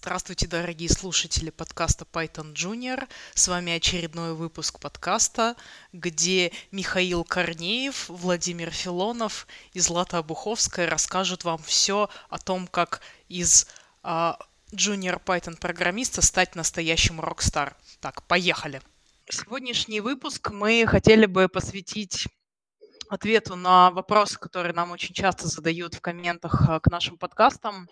Здравствуйте, 0.00 0.46
дорогие 0.46 0.88
слушатели 0.88 1.50
подкаста 1.50 2.06
Python 2.10 2.54
Junior. 2.54 3.08
С 3.34 3.48
вами 3.48 3.72
очередной 3.72 4.32
выпуск 4.32 4.78
подкаста, 4.78 5.56
где 5.92 6.52
Михаил 6.70 7.24
Корнеев, 7.24 8.08
Владимир 8.08 8.70
Филонов 8.70 9.48
и 9.72 9.80
Злата 9.80 10.18
Обуховская 10.18 10.88
расскажут 10.88 11.42
вам 11.42 11.58
все 11.58 12.08
о 12.30 12.38
том, 12.38 12.68
как 12.68 13.00
из 13.28 13.66
а, 14.04 14.38
Junior 14.70 15.20
Python 15.22 15.58
программиста 15.58 16.22
стать 16.22 16.54
настоящим 16.54 17.20
рок-стар. 17.20 17.76
Так, 18.00 18.22
поехали. 18.22 18.80
Сегодняшний 19.28 20.00
выпуск 20.00 20.50
мы 20.50 20.86
хотели 20.86 21.26
бы 21.26 21.48
посвятить 21.48 22.28
ответу 23.10 23.56
на 23.56 23.90
вопросы, 23.90 24.38
которые 24.38 24.74
нам 24.74 24.92
очень 24.92 25.12
часто 25.12 25.48
задают 25.48 25.94
в 25.94 26.00
комментах 26.00 26.68
а, 26.68 26.78
к 26.78 26.86
нашим 26.86 27.18
подкастам. 27.18 27.88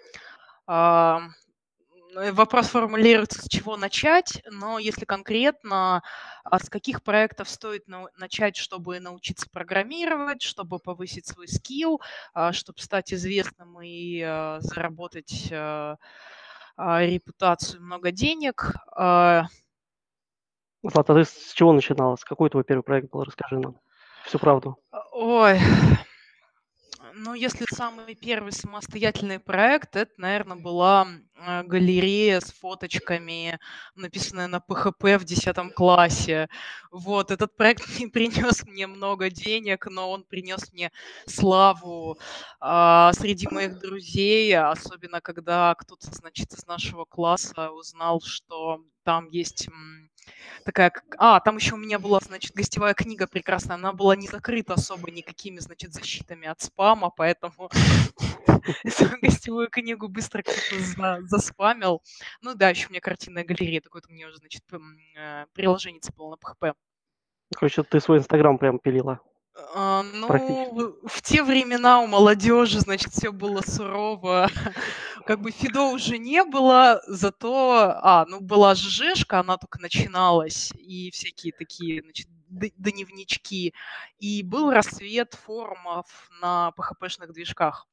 Э, 2.17 2.33
вопрос 2.33 2.69
формулируется, 2.69 3.43
с 3.43 3.49
чего 3.49 3.77
начать, 3.77 4.43
но 4.51 4.79
если 4.79 5.05
конкретно, 5.05 6.03
а 6.45 6.59
с 6.59 6.71
каких 6.71 7.03
проектов 7.03 7.49
стоит 7.49 7.85
начать, 8.17 8.57
чтобы 8.57 9.01
научиться 9.01 9.47
программировать, 9.51 10.43
чтобы 10.43 10.79
повысить 10.79 11.27
свой 11.27 11.49
скилл, 11.49 12.01
а, 12.33 12.53
чтобы 12.53 12.81
стать 12.81 13.13
известным 13.13 13.81
и 13.83 14.23
а, 14.23 14.59
заработать 14.61 15.53
репутацию, 16.79 17.83
много 17.83 18.11
денег. 18.11 18.75
Злата, 18.95 19.49
ты 21.15 21.25
с 21.25 21.55
чего 21.55 21.73
начинала? 21.73 22.17
С 22.17 22.25
какой 22.25 22.51
твой 22.51 22.65
первый 22.65 22.83
проект 22.83 23.11
был? 23.11 23.25
Расскажи 23.25 23.59
нам 23.59 23.81
всю 24.27 24.39
правду. 24.39 24.77
Ой, 25.13 25.59
ну, 27.19 27.33
если 27.35 27.65
самый 27.73 28.15
первый 28.15 28.53
самостоятельный 28.53 29.39
проект, 29.39 29.97
это, 29.97 30.13
наверное, 30.19 30.57
была 30.57 31.09
э, 31.35 31.63
галерея 31.63 32.41
с 32.41 32.53
фоточками, 32.53 33.59
написанная 33.95 34.49
на 34.49 34.59
PHP 34.59 35.19
в 35.19 35.25
10 35.25 35.75
классе. 35.75 36.49
Вот, 36.91 37.31
этот 37.31 37.57
проект 37.57 37.89
не 37.99 38.07
принес 38.07 38.65
мне 38.67 38.87
много 38.87 39.31
денег, 39.31 39.87
но 39.87 40.11
он 40.11 40.25
принес 40.25 40.73
мне 40.73 40.93
славу 41.27 42.19
а, 42.61 43.13
среди 43.15 43.49
моих 43.49 43.79
друзей, 43.79 44.55
особенно 44.55 45.23
когда 45.23 45.75
кто-то, 45.75 46.15
значит, 46.15 46.53
из 46.53 46.67
нашего 46.67 47.07
класса 47.07 47.71
узнал, 47.71 48.21
что 48.21 48.83
там 49.05 49.29
есть 49.29 49.69
такая, 50.65 50.93
а, 51.19 51.41
там 51.41 51.57
еще 51.57 51.75
у 51.75 51.79
меня 51.79 51.99
была, 51.99 52.21
значит, 52.21 52.55
гостевая 52.55 52.95
книга 52.95 53.27
прекрасная, 53.27 53.77
она 53.77 53.93
была 53.93 54.17
не 54.17 54.29
закрыта 54.29 54.75
особо 54.75 55.11
никакими, 55.11 55.59
значит, 55.59 55.93
защитами 55.93 56.49
от 56.49 56.61
спама, 56.61 57.11
поэтому 57.11 57.71
гостевую 59.23 59.69
книгу 59.69 60.09
быстро 60.09 60.43
кто-то 60.43 61.21
заспамил. 61.23 62.03
Ну 62.43 62.55
да, 62.55 62.71
еще 62.71 62.89
у 62.89 62.91
меня 62.91 63.01
картинная 63.01 63.45
галерея, 63.45 63.81
такой-то 63.81 64.09
у 64.09 64.13
меня 64.13 64.29
уже, 64.29 64.37
значит, 64.37 64.63
э, 64.73 65.47
приложение 65.53 66.01
было 66.17 66.31
на 66.31 66.35
PHP. 66.35 66.75
Короче, 67.55 67.83
ты 67.85 68.01
свой 68.01 68.19
Инстаграм 68.19 68.59
прям 68.59 68.79
пилила. 68.79 69.21
А, 69.75 70.03
ну, 70.03 70.29
в 71.05 71.23
те 71.23 71.43
времена 71.43 72.01
у 72.01 72.07
молодежи, 72.07 72.81
значит, 72.81 73.13
все 73.13 73.33
было 73.33 73.63
сурово. 73.63 74.51
Как 75.27 75.41
бы 75.41 75.51
Фидо 75.51 75.83
уже 75.83 76.19
не 76.19 76.45
было, 76.45 77.03
зато, 77.07 77.95
а, 78.03 78.27
ну, 78.29 78.41
была 78.41 78.75
ЖЖшка, 78.75 79.41
она 79.41 79.57
только 79.57 79.81
начиналась, 79.81 80.73
и 80.79 81.11
всякие 81.11 81.53
такие, 81.53 82.03
значит, 82.03 82.29
дневнички. 82.49 83.75
И 84.19 84.43
был 84.43 84.71
рассвет 84.71 85.35
форумов 85.35 86.07
на 86.41 86.73
PHP-шных 86.77 87.33
движках. 87.33 87.87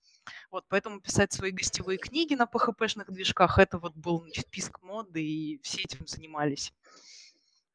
Вот, 0.52 0.66
поэтому 0.70 1.02
писать 1.02 1.34
свои 1.34 1.52
гостевые 1.52 1.98
книги 1.98 2.34
на 2.36 2.44
PHP-шных 2.44 3.12
движках, 3.12 3.58
это 3.58 3.78
вот 3.78 3.94
был, 3.96 4.22
значит, 4.22 4.50
писк 4.50 4.82
моды, 4.82 5.24
и 5.24 5.60
все 5.64 5.82
этим 5.82 6.08
занимались. 6.08 6.74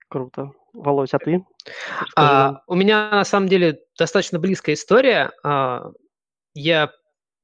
Круто. 0.09 0.53
Володь, 0.73 1.13
а 1.13 1.19
ты? 1.19 1.45
А, 2.17 2.63
у 2.67 2.75
меня 2.75 3.11
на 3.11 3.25
самом 3.25 3.49
деле 3.49 3.81
достаточно 3.99 4.39
близкая 4.39 4.75
история. 4.75 5.33
А, 5.43 5.91
я, 6.55 6.93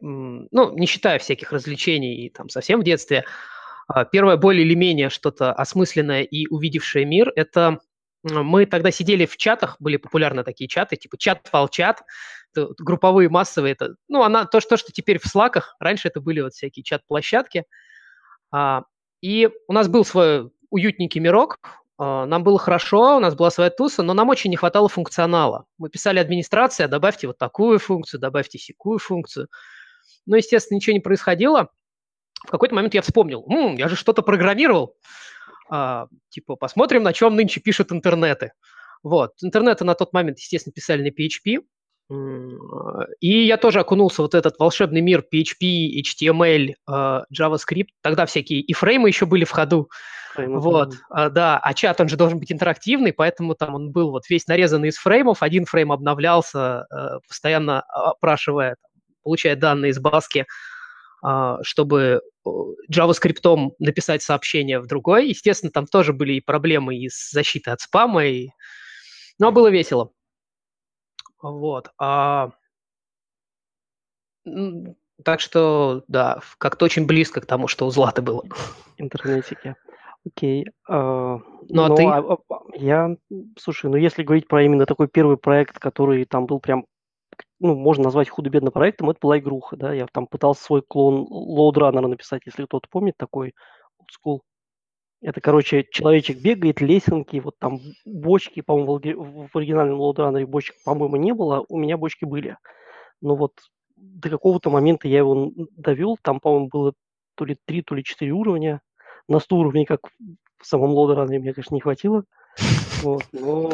ну, 0.00 0.76
не 0.76 0.86
считая 0.86 1.18
всяких 1.18 1.52
развлечений 1.52 2.30
там 2.30 2.48
совсем 2.48 2.80
в 2.80 2.84
детстве, 2.84 3.24
а, 3.86 4.04
первое 4.04 4.36
более 4.36 4.64
или 4.64 4.74
менее 4.74 5.10
что-то 5.10 5.52
осмысленное 5.52 6.22
и 6.22 6.46
увидевшее 6.46 7.04
мир, 7.04 7.32
это 7.36 7.80
мы 8.22 8.64
тогда 8.64 8.90
сидели 8.90 9.26
в 9.26 9.36
чатах, 9.36 9.76
были 9.80 9.98
популярны 9.98 10.44
такие 10.44 10.66
чаты, 10.66 10.96
типа 10.96 11.18
чат-фал-чат, 11.18 12.02
групповые, 12.54 13.28
массовые. 13.28 13.72
Это, 13.72 13.96
ну, 14.08 14.22
она, 14.22 14.46
то, 14.46 14.60
что, 14.60 14.78
что 14.78 14.92
теперь 14.92 15.18
в 15.18 15.26
слаках, 15.26 15.76
раньше 15.78 16.08
это 16.08 16.22
были 16.22 16.40
вот 16.40 16.54
всякие 16.54 16.82
чат-площадки. 16.82 17.64
А, 18.50 18.84
и 19.20 19.50
у 19.68 19.72
нас 19.74 19.88
был 19.88 20.06
свой 20.06 20.50
уютненький 20.70 21.20
мирок, 21.20 21.58
нам 21.98 22.42
было 22.42 22.58
хорошо, 22.58 23.16
у 23.16 23.20
нас 23.20 23.34
была 23.34 23.50
своя 23.50 23.70
туса, 23.70 24.02
но 24.02 24.14
нам 24.14 24.28
очень 24.28 24.50
не 24.50 24.56
хватало 24.56 24.88
функционала. 24.88 25.66
Мы 25.78 25.90
писали 25.90 26.18
администрация, 26.18 26.88
добавьте 26.88 27.26
вот 27.28 27.38
такую 27.38 27.78
функцию, 27.78 28.20
добавьте 28.20 28.58
секую 28.58 28.98
функцию. 28.98 29.48
Но, 30.26 30.36
естественно, 30.36 30.76
ничего 30.76 30.94
не 30.94 31.00
происходило. 31.00 31.70
В 32.46 32.50
какой-то 32.50 32.74
момент 32.74 32.94
я 32.94 33.02
вспомнил, 33.02 33.44
М, 33.48 33.76
я 33.76 33.88
же 33.88 33.96
что-то 33.96 34.22
программировал. 34.22 34.96
А, 35.70 36.06
типа, 36.30 36.56
посмотрим, 36.56 37.02
на 37.02 37.12
чем 37.12 37.36
нынче 37.36 37.60
пишут 37.60 37.92
интернеты. 37.92 38.52
Вот. 39.02 39.32
Интернеты 39.42 39.84
на 39.84 39.94
тот 39.94 40.12
момент, 40.12 40.38
естественно, 40.38 40.72
писали 40.72 41.02
на 41.02 41.10
PHP. 41.12 41.60
И 42.10 43.46
я 43.46 43.56
тоже 43.56 43.80
окунулся 43.80 44.22
вот 44.22 44.34
этот 44.34 44.58
волшебный 44.58 45.00
мир 45.00 45.24
PHP, 45.32 46.02
HTML, 46.02 46.74
а, 46.86 47.24
JavaScript. 47.32 47.88
Тогда 48.02 48.26
всякие 48.26 48.60
и 48.60 48.72
фреймы 48.74 49.08
еще 49.08 49.26
были 49.26 49.44
в 49.44 49.50
ходу. 49.50 49.88
Вот, 50.36 50.94
а, 51.10 51.30
да, 51.30 51.58
а 51.58 51.74
чат, 51.74 52.00
он 52.00 52.08
же 52.08 52.16
должен 52.16 52.38
быть 52.40 52.52
интерактивный, 52.52 53.12
поэтому 53.12 53.54
там 53.54 53.74
он 53.74 53.92
был 53.92 54.10
вот 54.10 54.28
весь 54.28 54.46
нарезанный 54.48 54.88
из 54.88 54.96
фреймов, 54.96 55.42
один 55.42 55.64
фрейм 55.64 55.92
обновлялся, 55.92 56.86
э, 56.90 57.20
постоянно 57.28 57.82
опрашивая, 57.82 58.76
получая 59.22 59.54
данные 59.54 59.92
из 59.92 60.00
баски, 60.00 60.44
а, 61.22 61.58
чтобы 61.62 62.20
JavaScript 62.92 63.70
написать 63.78 64.22
сообщение 64.22 64.80
в 64.80 64.86
другой. 64.86 65.28
Естественно, 65.28 65.72
там 65.72 65.86
тоже 65.86 66.12
были 66.12 66.34
и 66.34 66.40
проблемы 66.40 66.96
и 66.96 67.08
с 67.08 67.30
защитой 67.30 67.72
от 67.72 67.80
спама, 67.80 68.26
и... 68.26 68.48
но 69.38 69.52
было 69.52 69.70
весело. 69.70 70.10
Вот. 71.50 71.92
А... 71.98 72.50
Так 75.24 75.40
что, 75.40 76.02
да, 76.08 76.40
как-то 76.58 76.86
очень 76.86 77.06
близко 77.06 77.40
к 77.40 77.46
тому, 77.46 77.68
что 77.68 77.86
у 77.86 77.90
Златы 77.90 78.22
было. 78.22 78.42
Интернетики. 78.96 79.76
Окей. 80.26 80.66
А, 80.88 81.38
ну, 81.68 81.82
а 81.84 81.88
ну, 81.88 81.94
ты? 81.94 82.04
А, 82.04 82.18
а, 82.18 82.38
я, 82.74 83.16
слушай, 83.58 83.90
ну 83.90 83.96
если 83.96 84.22
говорить 84.22 84.48
про 84.48 84.64
именно 84.64 84.86
такой 84.86 85.06
первый 85.06 85.36
проект, 85.36 85.78
который 85.78 86.24
там 86.24 86.46
был 86.46 86.60
прям, 86.60 86.86
ну, 87.60 87.76
можно 87.76 88.04
назвать 88.04 88.30
худо-бедно 88.30 88.70
проектом, 88.70 89.10
это 89.10 89.18
была 89.20 89.38
игруха, 89.38 89.76
да, 89.76 89.92
я 89.92 90.06
там 90.10 90.26
пытался 90.26 90.64
свой 90.64 90.82
клон 90.82 91.26
Loadrunner 91.30 92.06
написать, 92.06 92.42
если 92.46 92.64
кто-то 92.64 92.88
помнит 92.90 93.14
такой 93.18 93.54
old 94.00 94.08
school. 94.08 94.40
Это, 95.24 95.40
короче, 95.40 95.86
человечек 95.90 96.38
бегает, 96.38 96.82
лесенки, 96.82 97.38
вот 97.38 97.54
там 97.58 97.80
бочки, 98.04 98.60
по-моему, 98.60 99.48
в 99.50 99.56
оригинальном 99.56 99.98
Loadrunner 99.98 100.44
бочек, 100.44 100.76
по-моему, 100.84 101.16
не 101.16 101.32
было, 101.32 101.64
у 101.70 101.78
меня 101.78 101.96
бочки 101.96 102.26
были. 102.26 102.58
Но 103.22 103.34
вот 103.34 103.52
до 103.96 104.28
какого-то 104.28 104.68
момента 104.68 105.08
я 105.08 105.18
его 105.18 105.50
довел, 105.78 106.18
там, 106.20 106.40
по-моему, 106.40 106.68
было 106.68 106.92
то 107.36 107.46
ли 107.46 107.56
три, 107.64 107.80
то 107.80 107.94
ли 107.94 108.04
четыре 108.04 108.32
уровня, 108.32 108.82
на 109.26 109.40
100 109.40 109.56
уровней, 109.56 109.86
как 109.86 110.00
в 110.58 110.66
самом 110.66 110.90
Лодеране, 110.90 111.38
мне, 111.38 111.54
конечно, 111.54 111.74
не 111.74 111.80
хватило. 111.80 112.24
Вот, 113.02 113.24
но 113.32 113.72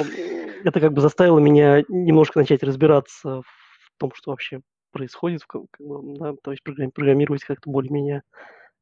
это 0.63 0.79
как 0.79 0.93
бы 0.93 1.01
заставило 1.01 1.41
меня 1.41 1.83
немножко 1.89 2.39
начать 2.39 2.63
разбираться 2.63 3.43
в 3.43 3.91
том, 3.99 4.13
что 4.15 4.31
вообще 4.31 4.61
происходит, 4.93 5.43
как, 5.49 5.63
бы, 5.81 6.17
да, 6.17 6.35
то 6.45 6.53
есть 6.53 6.63
программировать 6.63 7.43
как-то 7.43 7.71
более-менее 7.71 8.23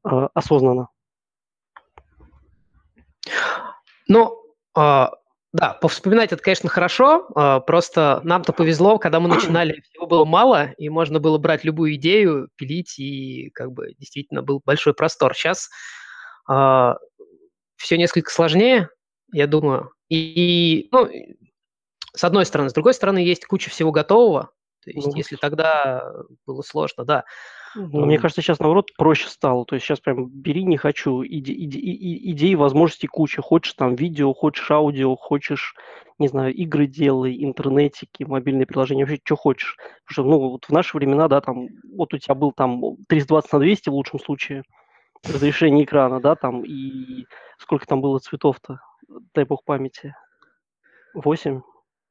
э, 0.05 0.28
осознанно. 0.34 0.89
Ну, 4.06 4.42
э, 4.76 5.06
да, 5.53 5.72
повспоминать 5.80 6.32
это, 6.32 6.42
конечно, 6.42 6.68
хорошо, 6.68 7.28
э, 7.34 7.60
просто 7.66 8.20
нам-то 8.24 8.53
повезло, 8.53 8.98
когда 8.98 9.20
мы 9.20 9.28
начинали, 9.28 9.80
всего 9.91 10.06
было 10.06 10.24
мало, 10.24 10.72
и 10.78 10.88
можно 10.88 11.20
было 11.20 11.38
брать 11.38 11.65
любую 11.65 11.94
идею, 11.94 12.48
пилить, 12.56 12.98
и 12.98 13.50
как 13.50 13.72
бы 13.72 13.94
действительно 13.98 14.42
был 14.42 14.62
большой 14.65 14.94
простор. 14.94 15.34
Сейчас 15.34 15.68
а, 16.48 16.97
все 17.76 17.98
несколько 17.98 18.30
сложнее, 18.30 18.88
я 19.32 19.47
думаю. 19.47 19.92
И, 20.09 20.16
и, 20.16 20.88
ну, 20.91 21.09
с 22.15 22.24
одной 22.24 22.47
стороны. 22.47 22.70
С 22.70 22.72
другой 22.72 22.94
стороны, 22.94 23.18
есть 23.18 23.44
куча 23.44 23.70
всего 23.70 23.92
готового. 23.92 24.50
То 24.84 24.91
есть, 24.91 25.06
ну, 25.06 25.15
если 25.15 25.36
тогда 25.36 26.10
было 26.47 26.62
сложно, 26.62 27.04
да. 27.04 27.24
Ну, 27.78 28.07
мне 28.07 28.19
кажется, 28.19 28.42
сейчас, 28.42 28.59
наоборот, 28.59 28.91
проще 28.97 29.28
стало. 29.28 29.65
То 29.65 29.75
есть 29.75 29.86
сейчас 29.86 30.01
прям 30.01 30.28
бери, 30.28 30.65
не 30.65 30.77
хочу. 30.77 31.22
Иде, 31.22 31.53
иде, 31.53 31.78
иде, 31.78 32.30
идей, 32.33 32.54
возможностей 32.54 33.07
куча. 33.07 33.41
Хочешь 33.42 33.75
там 33.75 33.95
видео, 33.95 34.33
хочешь 34.34 34.71
аудио, 34.71 35.15
хочешь, 35.16 35.75
не 36.19 36.28
знаю, 36.28 36.54
игры 36.54 36.86
делай, 36.86 37.45
интернетики, 37.45 38.25
мобильные 38.25 38.66
приложения, 38.66 39.04
вообще 39.04 39.21
что 39.25 39.36
хочешь. 39.36 39.77
Потому 40.07 40.13
что, 40.13 40.25
ну, 40.25 40.51
вот 40.51 40.65
в 40.65 40.71
наши 40.71 40.97
времена, 40.97 41.28
да, 41.28 41.41
там, 41.41 41.69
вот 41.97 42.13
у 42.15 42.19
тебя 42.19 42.34
был 42.34 42.53
там 42.53 42.97
320 43.09 43.53
на 43.53 43.59
200 43.60 43.89
в 43.91 43.95
лучшем 43.95 44.19
случае– 44.19 44.63
разрешение 45.25 45.84
экрана, 45.84 46.21
да, 46.21 46.36
там, 46.36 46.65
и 46.65 47.27
сколько 47.59 47.86
там 47.86 48.01
было 48.01 48.19
цветов-то, 48.19 48.80
дай 49.34 49.45
бог 49.45 49.65
памяти. 49.65 50.15
Восемь? 51.15 51.63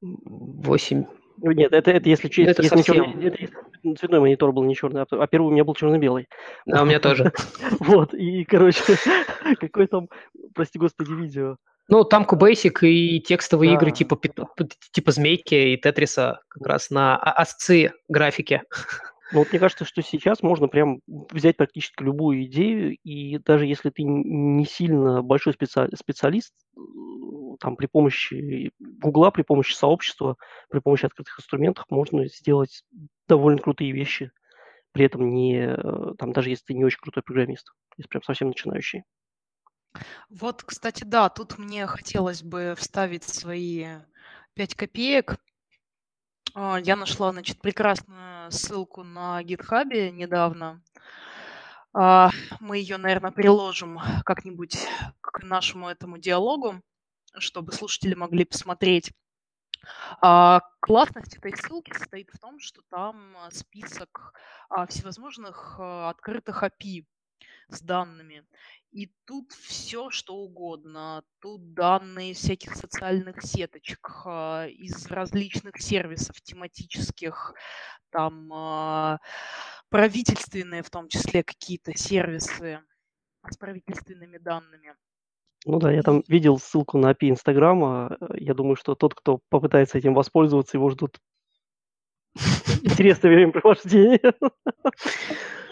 Восемь. 0.02 1.06
Нет, 1.38 1.74
это, 1.74 1.92
это 1.92 2.10
если, 2.10 2.32
ну, 2.44 2.50
это 2.50 2.64
если, 2.64 2.76
совсем... 2.76 2.96
черный, 2.96 3.28
это, 3.28 3.38
если 3.42 3.96
цветной 3.96 4.20
монитор 4.20 4.52
был 4.52 4.64
не 4.64 4.76
черный, 4.76 5.02
а, 5.02 5.06
а 5.10 5.28
первый 5.28 5.48
у 5.48 5.52
меня 5.52 5.64
был 5.64 5.76
черно-белый. 5.76 6.28
Да, 6.66 6.82
у 6.82 6.86
меня 6.86 7.00
тоже. 7.00 7.32
Вот, 7.80 8.14
и, 8.14 8.44
короче, 8.44 8.82
какой 9.60 9.88
там, 9.88 10.10
прости 10.54 10.80
господи, 10.80 11.12
видео. 11.12 11.58
Ну, 11.90 12.04
там 12.04 12.24
Basic 12.30 12.86
и 12.86 13.22
текстовые 13.22 13.76
игры 13.76 13.92
типа, 13.92 14.20
типа 14.92 15.12
Змейки 15.12 15.56
и 15.56 15.78
Тетриса 15.78 16.42
как 16.50 16.68
раз 16.68 16.90
на 16.90 17.16
асци 17.18 17.94
графике. 18.10 18.64
Ну, 19.32 19.40
вот 19.40 19.52
мне 19.52 19.60
кажется, 19.60 19.84
что 19.84 20.02
сейчас 20.02 20.42
можно 20.42 20.68
прям 20.68 21.02
взять 21.06 21.58
практически 21.58 22.02
любую 22.02 22.46
идею, 22.46 22.96
и 23.04 23.38
даже 23.40 23.66
если 23.66 23.90
ты 23.90 24.04
не 24.04 24.66
сильно 24.66 25.22
большой 25.22 25.54
специалист, 25.54 26.54
там 27.60 27.76
при 27.76 27.88
помощи 27.88 28.72
Гугла, 28.80 29.32
при 29.32 29.42
помощи 29.42 29.74
сообщества, 29.74 30.38
при 30.70 30.80
помощи 30.80 31.06
открытых 31.06 31.40
инструментов 31.40 31.86
можно 31.90 32.28
сделать 32.28 32.84
довольно 33.28 33.60
крутые 33.60 33.92
вещи. 33.92 34.32
При 34.92 35.06
этом 35.06 35.30
не, 35.30 35.76
э, 35.76 36.14
там, 36.18 36.32
даже 36.32 36.50
если 36.50 36.66
ты 36.66 36.74
не 36.74 36.86
очень 36.86 37.00
крутой 37.00 37.24
программист, 37.24 37.74
если 37.98 38.10
прям 38.10 38.24
совсем 38.24 38.48
начинающий. 38.48 39.04
Вот, 40.30 40.64
кстати, 40.64 41.04
да, 41.04 41.30
тут 41.30 41.58
мне 41.58 41.86
хотелось 41.88 42.44
бы 42.44 42.76
вставить 42.78 43.24
свои 43.24 43.86
5 44.54 44.76
копеек. 44.76 45.38
А, 46.60 46.80
я 46.80 46.96
нашла, 46.96 47.32
значит, 47.32 47.62
прекрасную 47.62 48.52
ссылку 48.52 49.04
на 49.04 49.44
гитхабе 49.44 50.10
недавно. 50.10 50.82
А, 51.94 52.32
мы 52.60 52.80
ее, 52.80 52.98
наверное, 52.98 53.30
приложим 53.30 54.00
как-нибудь 54.26 54.76
к 55.22 55.44
нашему 55.44 55.88
этому 55.88 56.18
диалогу 56.18 56.82
чтобы 57.40 57.72
слушатели 57.72 58.16
могли 58.16 58.46
посмотреть. 58.46 59.12
А, 60.22 60.62
классность 60.80 61.38
этой 61.38 61.56
ссылки 61.56 61.96
состоит 61.96 62.32
в 62.34 62.40
том, 62.40 62.60
что 62.60 62.82
там 62.90 63.38
а, 63.38 63.52
список 63.52 64.34
всевозможных 64.88 65.80
открытых 65.80 66.64
API 66.64 67.06
с 67.70 67.82
данными. 67.82 68.44
И 68.92 69.12
тут 69.26 69.52
все, 69.52 70.10
что 70.10 70.36
угодно. 70.36 71.24
Тут 71.40 71.74
данные 71.74 72.34
всяких 72.34 72.76
социальных 72.76 73.42
сеточек, 73.44 74.00
а, 74.26 74.66
из 74.68 75.08
различных 75.08 75.82
сервисов 75.82 76.42
тематических, 76.42 77.54
там 78.10 78.52
а, 78.54 79.20
правительственные 79.90 80.84
в 80.84 80.90
том 80.90 81.10
числе 81.10 81.44
какие-то 81.44 81.98
сервисы 81.98 82.80
с 83.50 83.58
правительственными 83.58 84.38
данными. 84.38 84.96
Ну 85.66 85.80
да, 85.80 85.92
я 85.92 86.02
там 86.02 86.24
видел 86.28 86.60
ссылку 86.60 86.98
на 86.98 87.12
API 87.12 87.30
Инстаграма. 87.30 88.18
Я 88.36 88.54
думаю, 88.54 88.78
что 88.78 88.96
тот, 88.96 89.14
кто 89.14 89.42
попытается 89.50 89.98
этим 89.98 90.14
воспользоваться, 90.14 90.78
его 90.78 90.90
ждут 90.90 91.20
интересное 92.84 93.32
времяпровождение. 93.32 94.34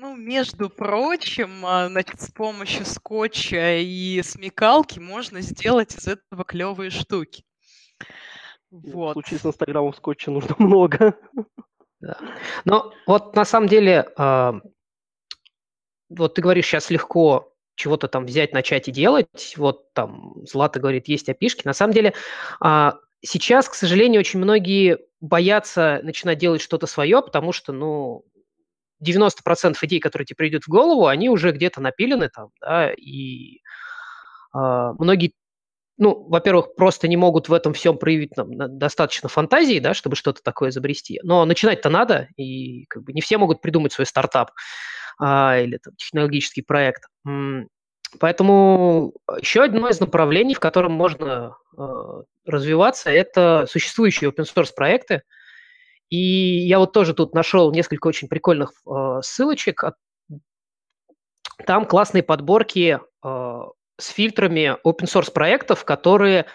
Ну, 0.00 0.16
между 0.16 0.70
прочим, 0.70 1.66
а, 1.66 1.88
значит, 1.90 2.22
с 2.22 2.30
помощью 2.30 2.86
скотча 2.86 3.76
и 3.80 4.22
смекалки 4.22 4.98
можно 4.98 5.42
сделать 5.42 5.94
из 5.94 6.08
этого 6.08 6.42
клевые 6.42 6.88
штуки. 6.88 7.44
Вот. 8.70 9.10
В 9.10 9.12
случае 9.12 9.40
с 9.40 9.44
Инстаграмом 9.44 9.92
скотча 9.92 10.30
нужно 10.30 10.54
много. 10.58 11.18
Да. 12.00 12.16
Но 12.64 12.94
вот 13.06 13.36
на 13.36 13.44
самом 13.44 13.68
деле, 13.68 14.08
э, 14.16 14.52
вот 16.08 16.32
ты 16.32 16.40
говоришь, 16.40 16.64
сейчас 16.64 16.88
легко 16.88 17.52
чего-то 17.74 18.08
там 18.08 18.24
взять, 18.24 18.54
начать 18.54 18.88
и 18.88 18.92
делать. 18.92 19.52
Вот 19.58 19.92
там 19.92 20.32
Злата 20.46 20.80
говорит, 20.80 21.08
есть 21.08 21.28
опишки. 21.28 21.66
На 21.66 21.74
самом 21.74 21.92
деле 21.92 22.14
а, 22.58 22.94
сейчас, 23.20 23.68
к 23.68 23.74
сожалению, 23.74 24.20
очень 24.20 24.40
многие 24.40 24.98
боятся 25.20 26.00
начинать 26.02 26.38
делать 26.38 26.62
что-то 26.62 26.86
свое, 26.86 27.20
потому 27.20 27.52
что, 27.52 27.74
ну, 27.74 28.24
90% 29.04 29.76
идей, 29.82 30.00
которые 30.00 30.26
тебе 30.26 30.36
придут 30.36 30.64
в 30.64 30.68
голову, 30.68 31.06
они 31.06 31.28
уже 31.28 31.52
где-то 31.52 31.80
напилены 31.80 32.28
там, 32.28 32.50
да, 32.60 32.92
и 32.92 33.56
э, 34.54 34.92
многие, 34.98 35.34
ну, 35.98 36.26
во-первых, 36.28 36.74
просто 36.76 37.08
не 37.08 37.16
могут 37.16 37.48
в 37.48 37.52
этом 37.52 37.72
всем 37.72 37.98
проявить 37.98 38.36
нам, 38.36 38.78
достаточно 38.78 39.28
фантазии, 39.28 39.78
да, 39.78 39.94
чтобы 39.94 40.16
что-то 40.16 40.42
такое 40.42 40.70
изобрести, 40.70 41.20
но 41.22 41.44
начинать-то 41.44 41.90
надо, 41.90 42.28
и 42.36 42.86
как 42.86 43.04
бы 43.04 43.12
не 43.12 43.20
все 43.20 43.38
могут 43.38 43.60
придумать 43.60 43.92
свой 43.92 44.06
стартап 44.06 44.52
а, 45.18 45.58
или 45.58 45.78
там, 45.78 45.94
технологический 45.96 46.62
проект. 46.62 47.04
Поэтому 48.18 49.12
еще 49.38 49.62
одно 49.62 49.88
из 49.88 50.00
направлений, 50.00 50.54
в 50.54 50.60
котором 50.60 50.92
можно 50.92 51.56
э, 51.78 51.82
развиваться, 52.44 53.10
это 53.10 53.66
существующие 53.68 54.30
open 54.30 54.44
source 54.44 54.74
проекты. 54.74 55.22
И 56.10 56.16
я 56.16 56.78
вот 56.78 56.92
тоже 56.92 57.14
тут 57.14 57.34
нашел 57.34 57.72
несколько 57.72 58.08
очень 58.08 58.28
прикольных 58.28 58.72
э, 58.86 59.20
ссылочек. 59.22 59.84
Там 61.66 61.86
классные 61.86 62.22
подборки 62.22 62.98
э, 63.24 63.60
с 63.98 64.08
фильтрами 64.08 64.76
open 64.84 65.06
source 65.06 65.32
проектов, 65.32 65.84
которые 65.84 66.46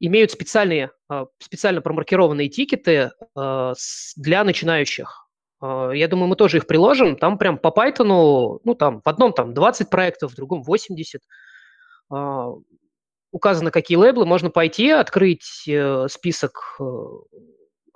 имеют 0.00 0.32
специальные, 0.32 0.90
э, 1.10 1.26
специально 1.38 1.80
промаркированные 1.80 2.48
тикеты 2.48 3.12
э, 3.36 3.74
для 4.16 4.44
начинающих. 4.44 5.28
А, 5.60 5.90
я 5.90 6.08
думаю, 6.08 6.28
мы 6.28 6.36
тоже 6.36 6.58
их 6.58 6.66
приложим. 6.66 7.16
Там 7.16 7.38
прям 7.38 7.58
по 7.58 7.68
Python, 7.68 8.60
ну 8.64 8.74
там 8.74 9.00
в 9.04 9.08
одном 9.08 9.32
там 9.32 9.54
20 9.54 9.90
проектов, 9.90 10.32
в 10.32 10.36
другом 10.36 10.62
80. 10.62 11.22
А, 12.10 12.48
указано, 13.30 13.70
какие 13.70 13.96
лейблы. 13.96 14.26
Можно 14.26 14.50
пойти, 14.50 14.90
открыть 14.90 15.64
э, 15.66 16.06
список 16.08 16.76
э, 16.80 16.84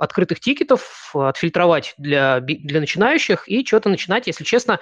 открытых 0.03 0.41
тикетов, 0.41 1.13
отфильтровать 1.15 1.95
для, 1.97 2.41
для 2.41 2.81
начинающих 2.81 3.49
и 3.49 3.65
что-то 3.65 3.89
начинать. 3.89 4.27
Если 4.27 4.43
честно, 4.43 4.81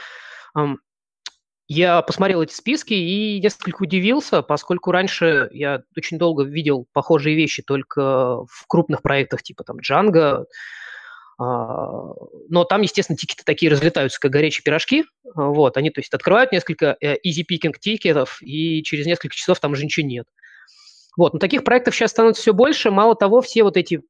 я 1.69 2.03
посмотрел 2.03 2.43
эти 2.43 2.55
списки 2.55 2.95
и 2.95 3.41
несколько 3.41 3.83
удивился, 3.83 4.43
поскольку 4.43 4.91
раньше 4.91 5.49
я 5.53 5.83
очень 5.97 6.19
долго 6.19 6.43
видел 6.43 6.87
похожие 6.93 7.37
вещи 7.37 7.63
только 7.63 8.45
в 8.47 8.67
крупных 8.67 9.03
проектах 9.03 9.43
типа 9.43 9.63
там 9.63 9.77
Django, 9.79 10.47
а, 11.39 12.13
но 12.49 12.65
там, 12.65 12.83
естественно, 12.83 13.17
тикеты 13.17 13.45
такие 13.45 13.71
разлетаются, 13.71 14.19
как 14.21 14.31
горячие 14.31 14.63
пирожки. 14.63 15.05
Вот, 15.35 15.77
они, 15.77 15.91
то 15.91 16.01
есть, 16.01 16.13
открывают 16.13 16.53
несколько 16.53 16.97
э, 17.01 17.17
easy 17.27 17.45
picking 17.51 17.75
тикетов, 17.79 18.39
и 18.43 18.83
через 18.83 19.07
несколько 19.07 19.35
часов 19.35 19.59
там 19.59 19.73
уже 19.73 19.85
ничего 19.85 20.07
нет. 20.07 20.27
Вот, 21.17 21.33
но 21.33 21.39
таких 21.39 21.65
проектов 21.65 21.95
сейчас 21.95 22.11
становится 22.11 22.43
все 22.43 22.53
больше. 22.53 22.91
Мало 22.91 23.15
того, 23.15 23.41
все 23.41 23.62
вот 23.62 23.77
эти 23.77 23.97
э, 23.97 24.00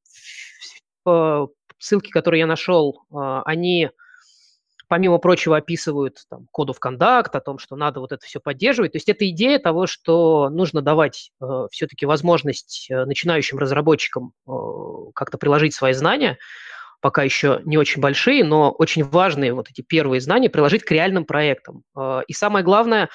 ссылки, 1.79 2.11
которые 2.11 2.41
я 2.41 2.47
нашел, 2.47 3.05
а, 3.13 3.43
они, 3.43 3.91
помимо 4.89 5.19
прочего, 5.19 5.57
описывают 5.57 6.19
там, 6.29 6.47
код 6.51 6.71
of 6.71 6.77
conduct, 6.85 7.31
о 7.33 7.41
том, 7.41 7.59
что 7.59 7.77
надо 7.77 8.01
вот 8.01 8.13
это 8.13 8.27
все 8.27 8.41
поддерживать. 8.41 8.93
То 8.93 8.97
есть 8.97 9.09
это 9.09 9.29
идея 9.31 9.59
того, 9.59 9.87
что 9.87 10.51
нужно 10.51 10.83
давать 10.83 11.33
э, 11.41 11.67
все-таки 11.71 12.07
возможность 12.07 12.89
начинающим 12.91 13.59
разработчикам 13.59 14.33
как-то 15.15 15.39
приложить 15.39 15.75
свои 15.75 15.93
знания– 15.93 16.39
пока 17.01 17.23
еще 17.23 17.61
не 17.65 17.79
очень 17.79 18.01
большие, 18.01 18.45
но 18.45 18.71
очень 18.71 19.05
важные 19.05 19.55
вот 19.55 19.71
эти 19.71 19.81
первые 19.81 20.21
знания 20.21 20.51
приложить 20.51 20.85
к 20.85 20.91
реальным 20.91 21.25
проектам. 21.25 21.83
А, 21.95 22.21
и 22.27 22.33
самое 22.33 22.65
главное, 22.65 23.09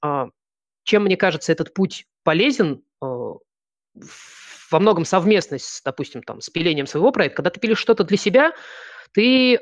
а, 0.00 0.28
чем, 0.84 1.04
мне 1.04 1.16
кажется, 1.16 1.52
этот 1.52 1.74
путь 1.74 2.06
полезен, 2.24 2.82
а, 3.00 3.34
во 4.70 4.80
многом 4.80 5.04
совместность, 5.04 5.66
с, 5.66 5.82
допустим, 5.82 6.22
там, 6.22 6.40
с 6.40 6.50
пилением 6.50 6.86
своего 6.86 7.12
проекта, 7.12 7.36
когда 7.36 7.50
ты 7.50 7.60
пилишь 7.60 7.78
что-то 7.78 8.04
для 8.04 8.16
себя, 8.16 8.52
ты 9.12 9.60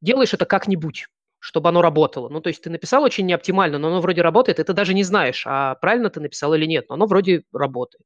делаешь 0.00 0.34
это 0.34 0.46
как-нибудь 0.46 1.06
чтобы 1.46 1.68
оно 1.68 1.82
работало. 1.82 2.30
Ну, 2.30 2.40
то 2.40 2.48
есть 2.48 2.62
ты 2.62 2.70
написал 2.70 3.02
очень 3.02 3.26
неоптимально, 3.26 3.76
но 3.76 3.88
оно 3.88 4.00
вроде 4.00 4.22
работает, 4.22 4.58
и 4.60 4.64
ты 4.64 4.72
даже 4.72 4.94
не 4.94 5.02
знаешь, 5.02 5.42
а 5.46 5.74
правильно 5.74 6.08
ты 6.08 6.18
написал 6.18 6.54
или 6.54 6.64
нет, 6.64 6.86
но 6.88 6.94
оно 6.94 7.04
вроде 7.04 7.42
работает. 7.52 8.02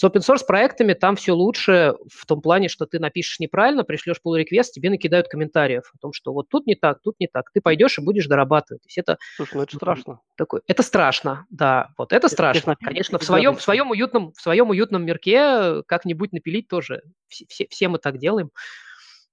С 0.00 0.04
open 0.04 0.22
source 0.22 0.46
проектами 0.46 0.94
там 0.94 1.14
все 1.14 1.32
лучше 1.32 1.94
в 2.10 2.24
том 2.24 2.40
плане, 2.40 2.70
что 2.70 2.86
ты 2.86 2.98
напишешь 2.98 3.38
неправильно, 3.38 3.84
пришлешь 3.84 4.16
pull 4.26 4.42
request, 4.42 4.70
тебе 4.72 4.88
накидают 4.88 5.28
комментариев 5.28 5.92
о 5.94 5.98
том, 5.98 6.14
что 6.14 6.32
вот 6.32 6.48
тут 6.48 6.66
не 6.66 6.74
так, 6.74 7.02
тут 7.02 7.16
не 7.20 7.26
так. 7.26 7.50
Ты 7.52 7.60
пойдешь 7.60 7.98
и 7.98 8.00
будешь 8.00 8.26
дорабатывать. 8.26 8.80
То 8.80 8.86
есть 8.86 8.96
это 8.96 9.18
Слушай, 9.36 9.56
ну 9.56 9.62
это 9.64 9.76
страшно. 9.76 10.20
Такой, 10.38 10.62
это 10.66 10.82
страшно, 10.82 11.44
да. 11.50 11.90
Вот 11.98 12.14
это, 12.14 12.28
это 12.28 12.28
страшно. 12.34 12.76
Конечно, 12.80 13.18
в 13.18 13.24
своем, 13.24 13.54
в 13.54 13.60
своем 13.60 13.90
уютном, 13.90 14.32
в 14.32 14.40
своем 14.40 14.70
уютном 14.70 15.04
мирке 15.04 15.82
как-нибудь 15.82 16.32
напилить 16.32 16.66
тоже. 16.66 17.02
Все, 17.28 17.44
все, 17.50 17.66
все 17.68 17.88
мы 17.88 17.98
так 17.98 18.16
делаем. 18.16 18.52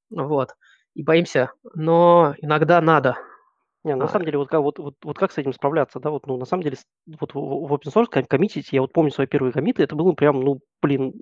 Вот. 0.09 0.49
И 0.95 1.01
боимся. 1.01 1.51
Но 1.75 2.35
иногда 2.39 2.81
надо. 2.81 3.15
Не, 3.87 3.95
на 3.95 4.03
а. 4.03 4.07
самом 4.09 4.25
деле, 4.25 4.37
вот 4.37 4.49
как, 4.49 4.59
вот, 4.61 4.79
вот, 4.79 4.95
вот 5.01 5.17
как 5.17 5.31
с 5.31 5.37
этим 5.37 5.53
справляться, 5.53 6.01
да, 6.01 6.09
вот, 6.09 6.27
ну, 6.27 6.35
на 6.35 6.43
самом 6.43 6.63
деле, 6.63 6.75
вот 7.21 7.33
в, 7.33 7.37
в 7.37 7.73
open 7.73 7.93
source 7.93 8.27
коммитить, 8.27 8.73
я 8.73 8.81
вот 8.81 8.91
помню 8.91 9.11
свои 9.11 9.27
первые 9.27 9.53
комиты, 9.53 9.81
это 9.81 9.95
было 9.95 10.11
прям, 10.11 10.41
ну, 10.41 10.59
блин, 10.81 11.13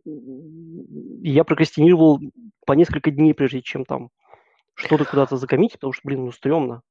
я 1.22 1.44
прокрастинировал 1.44 2.20
по 2.66 2.74
несколько 2.74 3.12
дней, 3.12 3.36
прежде 3.36 3.62
чем 3.62 3.86
там 3.86 4.10
что-то 4.74 5.06
куда-то 5.06 5.38
закоммитить, 5.38 5.76
потому 5.76 5.94
что, 5.94 6.02
блин, 6.06 6.26
ну, 6.26 6.32
стрёмно. 6.32 6.82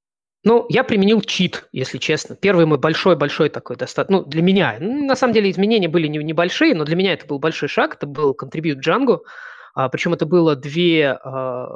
Ну, 0.44 0.64
я 0.68 0.84
применил 0.84 1.20
чит, 1.22 1.68
если 1.72 1.98
честно. 1.98 2.36
Первый 2.36 2.66
мой 2.66 2.78
большой-большой 2.78 3.48
такой 3.48 3.74
достаточно, 3.74 4.18
ну, 4.18 4.24
для 4.24 4.42
меня. 4.42 4.76
Ну, 4.78 5.06
на 5.06 5.16
самом 5.16 5.34
деле 5.34 5.50
изменения 5.50 5.88
были 5.88 6.06
не, 6.06 6.18
небольшие, 6.18 6.76
но 6.76 6.84
для 6.84 6.94
меня 6.94 7.14
это 7.14 7.26
был 7.26 7.40
большой 7.40 7.68
шаг. 7.68 7.94
Это 7.94 8.06
был 8.06 8.36
contribute 8.40 8.78
Django. 8.80 9.22
А, 9.74 9.88
причем 9.88 10.12
это 10.12 10.24
было 10.24 10.54
две, 10.54 11.18
а, 11.24 11.66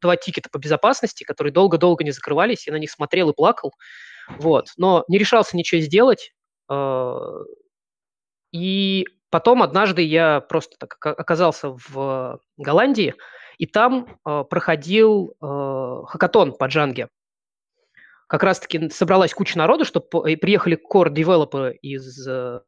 два 0.00 0.16
тикета 0.16 0.48
по 0.50 0.58
безопасности, 0.58 1.24
которые 1.24 1.52
долго-долго 1.52 2.04
не 2.04 2.10
закрывались. 2.10 2.66
Я 2.66 2.72
на 2.72 2.78
них 2.78 2.90
смотрел 2.90 3.30
и 3.30 3.34
плакал. 3.34 3.72
Вот. 4.38 4.68
Но 4.76 5.04
не 5.08 5.18
решался 5.18 5.56
ничего 5.56 5.80
сделать. 5.80 6.32
А, 6.68 7.18
и 8.52 9.06
потом 9.30 9.62
однажды 9.62 10.02
я 10.02 10.40
просто 10.40 10.76
так 10.78 10.96
оказался 11.04 11.76
в 11.88 12.40
Голландии, 12.56 13.14
и 13.58 13.66
там 13.66 14.18
э, 14.26 14.44
проходил 14.48 15.34
э, 15.40 16.02
хакатон 16.06 16.56
по 16.56 16.64
джанге 16.64 17.08
как 18.30 18.44
раз-таки 18.44 18.88
собралась 18.90 19.34
куча 19.34 19.58
народу, 19.58 19.84
чтобы 19.84 20.08
приехали 20.36 20.78
core 20.78 21.10
девелоперы 21.10 21.74
из 21.82 22.28
э, 22.28 22.60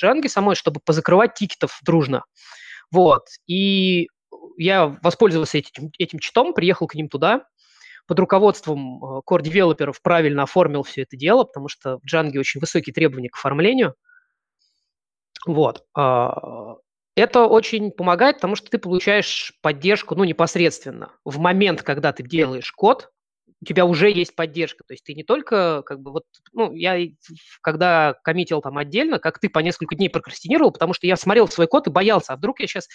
Django 0.00 0.28
самой, 0.28 0.54
чтобы 0.54 0.80
позакрывать 0.84 1.32
тикетов 1.32 1.78
дружно. 1.82 2.24
Вот. 2.90 3.22
И 3.46 4.08
я 4.58 4.98
воспользовался 5.02 5.58
этим, 5.58 5.90
этим 5.98 6.18
читом, 6.18 6.52
приехал 6.52 6.86
к 6.86 6.94
ним 6.94 7.08
туда, 7.08 7.46
под 8.08 8.18
руководством 8.20 9.04
э, 9.04 9.20
core 9.28 9.42
девелоперов 9.42 10.00
правильно 10.02 10.42
оформил 10.42 10.82
все 10.82 11.02
это 11.02 11.16
дело, 11.16 11.44
потому 11.44 11.68
что 11.68 11.98
в 11.98 12.02
Django 12.12 12.38
очень 12.38 12.58
высокие 12.58 12.92
требования 12.92 13.28
к 13.28 13.36
оформлению. 13.36 13.94
Вот. 15.46 15.84
А, 15.94 16.76
это 17.16 17.46
очень 17.46 17.90
помогает, 17.90 18.36
потому 18.36 18.56
что 18.56 18.70
ты 18.70 18.78
получаешь 18.78 19.52
поддержку, 19.60 20.14
ну, 20.14 20.24
непосредственно. 20.24 21.12
В 21.24 21.38
момент, 21.38 21.82
когда 21.82 22.12
ты 22.12 22.22
делаешь 22.22 22.72
код, 22.72 23.10
у 23.60 23.64
тебя 23.64 23.84
уже 23.84 24.10
есть 24.10 24.34
поддержка. 24.34 24.84
То 24.86 24.94
есть 24.94 25.04
ты 25.04 25.14
не 25.14 25.24
только, 25.24 25.82
как 25.84 26.00
бы, 26.00 26.12
вот, 26.12 26.24
ну, 26.52 26.72
я 26.72 26.96
когда 27.60 28.14
коммитил 28.22 28.62
там 28.62 28.78
отдельно, 28.78 29.18
как 29.18 29.38
ты 29.38 29.48
по 29.48 29.58
несколько 29.58 29.96
дней 29.96 30.08
прокрастинировал, 30.08 30.70
потому 30.70 30.94
что 30.94 31.06
я 31.06 31.16
смотрел 31.16 31.48
свой 31.48 31.66
код 31.66 31.88
и 31.88 31.90
боялся, 31.90 32.32
а 32.32 32.36
вдруг 32.36 32.60
я 32.60 32.66
сейчас 32.66 32.88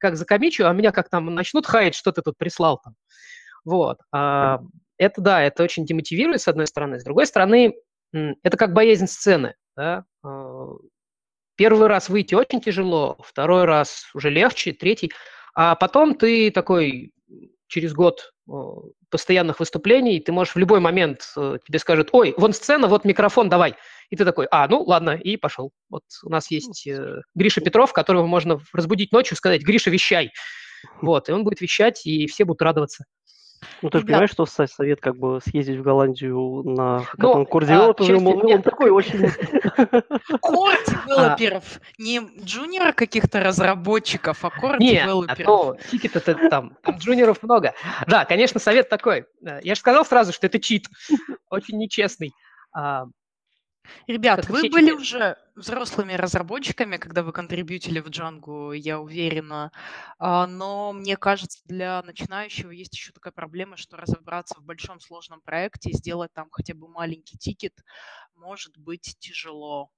как 0.00 0.16
закомичу, 0.16 0.66
а 0.66 0.72
меня 0.72 0.92
как 0.92 1.08
там 1.08 1.32
начнут 1.34 1.66
хаять, 1.66 1.94
что 1.94 2.10
ты 2.12 2.22
тут 2.22 2.36
прислал 2.36 2.80
там. 2.82 2.94
Вот. 3.64 3.98
А, 4.12 4.60
это, 4.98 5.20
да, 5.20 5.42
это 5.42 5.62
очень 5.62 5.86
демотивирует, 5.86 6.40
с 6.40 6.48
одной 6.48 6.66
стороны. 6.66 6.98
С 6.98 7.04
другой 7.04 7.26
стороны, 7.26 7.74
это 8.12 8.56
как 8.56 8.72
боязнь 8.72 9.06
сцены, 9.06 9.54
да. 9.76 10.04
А, 10.24 10.72
первый 11.56 11.88
раз 11.88 12.08
выйти 12.08 12.34
очень 12.34 12.60
тяжело, 12.60 13.18
второй 13.22 13.64
раз 13.64 14.10
уже 14.14 14.30
легче, 14.30 14.72
третий. 14.72 15.12
А 15.54 15.74
потом 15.74 16.14
ты 16.14 16.50
такой 16.50 17.12
через 17.66 17.92
год 17.92 18.32
постоянных 19.10 19.60
выступлений, 19.60 20.20
ты 20.20 20.32
можешь 20.32 20.54
в 20.54 20.58
любой 20.58 20.80
момент, 20.80 21.32
э, 21.36 21.58
тебе 21.66 21.78
скажут, 21.78 22.08
ой, 22.12 22.34
вон 22.36 22.52
сцена, 22.52 22.88
вот 22.88 23.04
микрофон, 23.04 23.48
давай. 23.48 23.74
И 24.10 24.16
ты 24.16 24.24
такой, 24.24 24.46
а, 24.50 24.66
ну 24.68 24.82
ладно, 24.82 25.10
и 25.10 25.36
пошел. 25.36 25.72
Вот 25.88 26.02
у 26.24 26.30
нас 26.30 26.50
есть 26.50 26.86
э, 26.86 27.22
Гриша 27.34 27.60
Петров, 27.60 27.92
которого 27.92 28.26
можно 28.26 28.60
разбудить 28.72 29.12
ночью, 29.12 29.36
сказать, 29.36 29.62
Гриша, 29.62 29.90
вещай. 29.90 30.30
Вот, 31.00 31.28
и 31.28 31.32
он 31.32 31.44
будет 31.44 31.60
вещать, 31.60 32.06
и 32.06 32.26
все 32.26 32.44
будут 32.44 32.62
радоваться. 32.62 33.04
Ну, 33.82 33.90
ты 33.90 33.98
же 33.98 34.06
понимаешь, 34.06 34.30
что 34.30 34.46
совет 34.46 35.00
как 35.00 35.16
бы 35.16 35.40
съездить 35.44 35.78
в 35.78 35.82
Голландию 35.82 36.62
на 36.64 37.04
ну, 37.16 37.44
Кордио, 37.46 37.94
а, 37.98 38.54
он, 38.54 38.62
такой 38.62 38.90
очень... 38.90 39.20
Core 40.40 40.74
developer 40.86 41.57
ов, 41.57 41.80
не 41.98 42.20
junior 42.42 42.92
каких-то 42.92 43.40
разработчиков, 43.40 44.44
а 44.44 44.50
core 44.50 44.78
developer 44.78 45.52
ов. 45.52 45.76
Нет, 45.76 45.86
тикет 45.90 46.16
это 46.16 46.48
там, 46.48 46.76
там 46.82 46.96
джуниоров 46.96 47.42
много. 47.42 47.74
Да, 48.06 48.24
конечно, 48.24 48.60
совет 48.60 48.88
такой. 48.88 49.26
Я 49.62 49.74
же 49.74 49.80
сказал 49.80 50.04
сразу, 50.04 50.32
что 50.32 50.46
это 50.46 50.58
чит, 50.58 50.86
очень 51.48 51.78
нечестный. 51.78 52.32
Ребят, 54.06 54.48
вы 54.48 54.68
были 54.68 54.90
уже 54.92 55.36
взрослыми 55.54 56.14
разработчиками, 56.14 56.96
когда 56.96 57.22
вы 57.22 57.32
контрибьютили 57.32 58.00
в 58.00 58.08
Django, 58.08 58.76
я 58.76 59.00
уверена. 59.00 59.72
А, 60.18 60.46
но 60.46 60.92
мне 60.92 61.16
кажется, 61.16 61.60
для 61.64 62.02
начинающего 62.02 62.70
есть 62.70 62.94
еще 62.94 63.12
такая 63.12 63.32
проблема, 63.32 63.76
что 63.76 63.96
разобраться 63.96 64.54
в 64.58 64.64
большом 64.64 65.00
сложном 65.00 65.40
проекте 65.40 65.90
и 65.90 65.96
сделать 65.96 66.32
там 66.32 66.48
хотя 66.50 66.74
бы 66.74 66.88
маленький 66.88 67.36
тикет 67.38 67.74
может 68.34 68.76
быть 68.78 69.16
тяжело. 69.18 69.90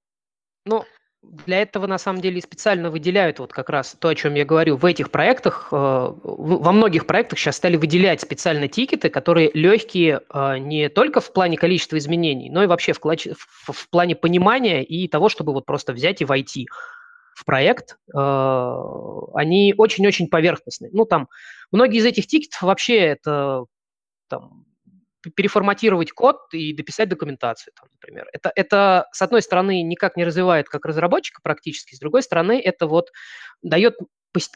Ну, 0.65 0.85
для 1.23 1.61
этого 1.61 1.87
на 1.87 1.97
самом 1.97 2.21
деле 2.21 2.41
специально 2.41 2.89
выделяют 2.89 3.39
вот 3.39 3.51
как 3.51 3.69
раз 3.69 3.95
то, 3.97 4.09
о 4.09 4.15
чем 4.15 4.35
я 4.35 4.45
говорю. 4.45 4.75
В 4.77 4.85
этих 4.85 5.09
проектах, 5.09 5.69
э, 5.71 5.75
во 5.75 6.71
многих 6.71 7.07
проектах 7.07 7.39
сейчас 7.39 7.55
стали 7.55 7.75
выделять 7.75 8.21
специально 8.21 8.67
тикеты, 8.67 9.09
которые 9.09 9.49
легкие 9.53 10.21
э, 10.33 10.57
не 10.59 10.89
только 10.89 11.21
в 11.21 11.33
плане 11.33 11.57
количества 11.57 11.97
изменений, 11.97 12.49
но 12.49 12.63
и 12.63 12.67
вообще 12.67 12.93
в, 12.93 12.99
в 12.99 13.89
плане 13.89 14.15
понимания 14.15 14.83
и 14.83 15.07
того, 15.07 15.29
чтобы 15.29 15.53
вот 15.53 15.65
просто 15.65 15.93
взять 15.93 16.21
и 16.21 16.25
войти 16.25 16.67
в 17.35 17.45
проект. 17.45 17.97
Э, 18.15 18.75
они 19.33 19.73
очень-очень 19.77 20.27
поверхностные. 20.27 20.91
Ну, 20.93 21.05
там 21.05 21.29
многие 21.71 21.99
из 21.99 22.05
этих 22.05 22.27
тикетов 22.27 22.61
вообще 22.61 22.97
это 22.97 23.65
там, 24.27 24.65
переформатировать 25.35 26.11
код 26.11 26.37
и 26.51 26.73
дописать 26.73 27.09
документацию, 27.09 27.73
там, 27.79 27.89
например. 27.91 28.27
Это, 28.33 28.51
это, 28.55 29.07
с 29.11 29.21
одной 29.21 29.41
стороны, 29.41 29.81
никак 29.83 30.17
не 30.17 30.25
развивает 30.25 30.69
как 30.69 30.85
разработчика 30.85 31.41
практически, 31.41 31.95
с 31.95 31.99
другой 31.99 32.23
стороны, 32.23 32.59
это 32.59 32.87
вот 32.87 33.11
дает 33.61 33.95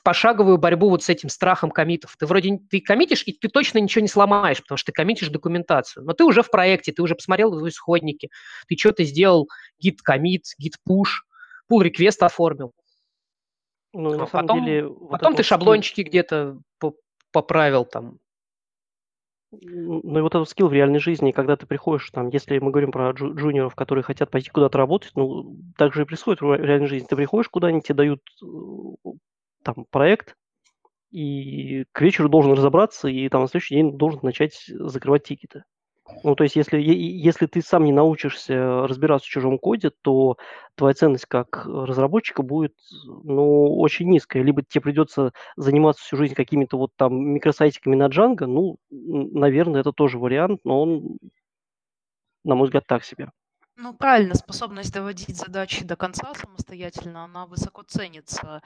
пошаговую 0.04 0.58
борьбу 0.58 0.90
вот 0.90 1.04
с 1.04 1.10
этим 1.10 1.30
страхом 1.30 1.70
комитов. 1.70 2.16
Ты 2.18 2.26
вроде 2.26 2.58
ты 2.70 2.82
коммитишь, 2.82 3.24
и 3.26 3.34
ты 3.34 3.48
точно 3.48 3.78
ничего 3.78 4.02
не 4.02 4.08
сломаешь, 4.08 4.62
потому 4.62 4.78
что 4.78 4.92
ты 4.92 4.96
коммитишь 4.96 5.30
документацию. 5.30 6.04
Но 6.04 6.14
ты 6.14 6.24
уже 6.24 6.42
в 6.42 6.50
проекте, 6.50 6.92
ты 6.92 7.02
уже 7.04 7.16
посмотрел 7.16 7.52
в 7.52 7.68
исходники, 7.68 8.30
ты 8.68 8.76
что-то 8.76 9.04
сделал, 9.04 9.48
git 9.84 9.98
commit, 10.08 10.42
git 10.60 10.74
push, 10.88 11.22
pull 11.72 11.84
request 11.84 12.18
оформил. 12.22 12.74
Ну, 13.94 14.16
на 14.16 14.24
а 14.24 14.28
самом 14.28 14.48
потом, 14.48 14.66
деле, 14.66 14.88
вот 14.88 15.12
потом 15.12 15.36
ты 15.36 15.44
шаблончики 15.44 16.02
где-то 16.02 16.58
поправил 17.32 17.86
там, 17.86 18.18
ну 19.52 20.20
и 20.20 20.22
вот 20.22 20.36
этот 20.36 20.50
скилл 20.50 20.68
в 20.68 20.74
реальной 20.74 21.00
жизни, 21.00 21.32
когда 21.32 21.56
ты 21.56 21.66
приходишь, 21.66 22.10
там, 22.12 22.30
если 22.30 22.60
мы 22.60 22.72
говорим 22.72 22.92
про 22.92 23.12
джу- 23.12 23.34
джуниоров, 23.34 23.76
которые 23.76 24.04
хотят 24.04 24.30
пойти 24.30 24.50
куда-то 24.50 24.78
работать, 24.78 25.12
ну, 25.16 25.58
так 25.78 25.94
же 25.94 26.02
и 26.02 26.06
происходит 26.06 26.42
в 26.42 26.54
реальной 26.54 26.88
жизни. 26.88 27.08
Ты 27.08 27.16
приходишь 27.16 27.50
куда-нибудь, 27.50 27.86
тебе 27.86 27.96
дают 27.96 28.22
э, 28.44 29.10
там 29.64 29.86
проект, 29.90 30.36
и 31.12 31.86
к 31.94 32.02
вечеру 32.02 32.30
должен 32.30 32.54
разобраться, 32.54 33.08
и 33.08 33.30
там 33.30 33.42
на 33.42 33.48
следующий 33.48 33.76
день 33.76 33.98
должен 33.98 34.20
начать 34.24 34.66
закрывать 34.68 35.24
тикеты. 35.24 35.64
Ну, 36.24 36.36
то 36.36 36.44
есть, 36.44 36.56
если, 36.56 36.80
если 36.82 37.46
ты 37.46 37.62
сам 37.62 37.84
не 37.84 37.94
научишься 37.94 38.88
разбираться 38.88 39.28
в 39.28 39.30
чужом 39.30 39.60
коде, 39.60 39.92
то 40.02 40.38
твоя 40.76 40.94
ценность 40.94 41.26
как 41.26 41.66
разработчика 41.66 42.42
будет, 42.42 42.74
ну, 43.06 43.78
очень 43.78 44.10
низкая. 44.10 44.44
Либо 44.44 44.64
тебе 44.64 44.82
придется 44.82 45.32
заниматься 45.56 46.04
всю 46.04 46.18
жизнь 46.18 46.34
какими-то 46.34 46.78
вот 46.78 46.92
там 46.96 47.34
микросайтиками 47.34 47.96
на 47.96 48.08
Django, 48.08 48.46
ну, 48.46 48.78
наверное, 48.90 49.82
это 49.82 49.92
тоже 49.92 50.18
вариант, 50.18 50.62
но 50.64 50.82
он, 50.82 51.18
на 52.44 52.56
мой 52.56 52.66
взгляд, 52.66 52.86
так 52.88 53.04
себе. 53.04 53.30
Ну, 53.76 53.94
правильно, 53.94 54.34
способность 54.34 54.92
доводить 54.92 55.38
задачи 55.38 55.86
до 55.86 55.96
конца 55.96 56.34
самостоятельно, 56.34 57.26
она 57.26 57.46
высоко 57.46 57.84
ценится. 57.84 58.64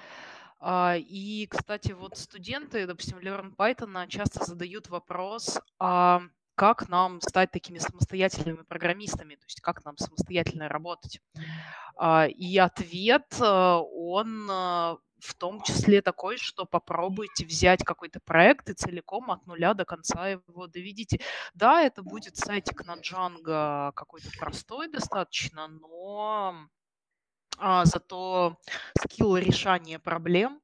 А, 0.59 0.95
и, 0.97 1.47
кстати, 1.47 1.91
вот 1.91 2.17
студенты, 2.17 2.87
допустим, 2.87 3.17
Learn 3.17 3.53
Python 3.55 4.07
часто 4.07 4.45
задают 4.45 4.89
вопрос, 4.89 5.59
а 5.79 6.21
как 6.55 6.89
нам 6.89 7.21
стать 7.21 7.51
такими 7.51 7.77
самостоятельными 7.77 8.63
программистами, 8.63 9.35
то 9.35 9.45
есть 9.45 9.61
как 9.61 9.83
нам 9.85 9.97
самостоятельно 9.97 10.69
работать. 10.69 11.21
А, 11.95 12.27
и 12.27 12.57
ответ, 12.57 13.25
э, 13.39 13.43
он 13.43 14.49
э, 14.49 14.95
в 15.21 15.35
том 15.37 15.61
числе 15.61 16.01
такой, 16.01 16.37
что 16.37 16.65
попробуйте 16.65 17.45
взять 17.45 17.83
какой-то 17.83 18.19
проект 18.19 18.69
и 18.69 18.73
целиком 18.73 19.31
от 19.31 19.45
нуля 19.45 19.73
до 19.73 19.85
конца 19.85 20.27
его 20.27 20.67
доведите. 20.67 21.19
Да, 21.53 21.81
это 21.81 22.01
будет 22.03 22.37
сайтик 22.37 22.85
на 22.85 22.95
Django 22.95 23.91
какой-то 23.93 24.29
простой 24.39 24.89
достаточно, 24.89 25.67
но 25.67 26.67
а, 27.57 27.85
зато 27.85 28.57
скилл 28.97 29.37
решения 29.37 29.99
проблем 29.99 30.61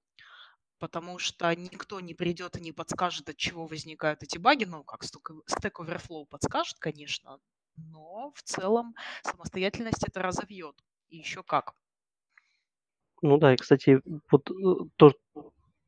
потому 0.79 1.19
что 1.19 1.53
никто 1.55 1.99
не 1.99 2.13
придет 2.13 2.57
и 2.57 2.61
не 2.61 2.71
подскажет, 2.71 3.29
от 3.29 3.37
чего 3.37 3.65
возникают 3.65 4.23
эти 4.23 4.37
баги. 4.37 4.65
Ну, 4.65 4.83
как 4.83 5.03
Stack 5.03 5.73
Overflow 5.79 6.25
подскажет, 6.29 6.77
конечно, 6.79 7.39
но 7.77 8.31
в 8.35 8.43
целом 8.43 8.95
самостоятельность 9.23 10.07
это 10.07 10.21
разовьет. 10.21 10.75
И 11.09 11.17
еще 11.17 11.43
как. 11.43 11.73
Ну 13.21 13.37
да, 13.37 13.53
и, 13.53 13.57
кстати, 13.57 14.01
вот 14.31 14.49
э, 14.51 14.53
тоже, 14.97 15.15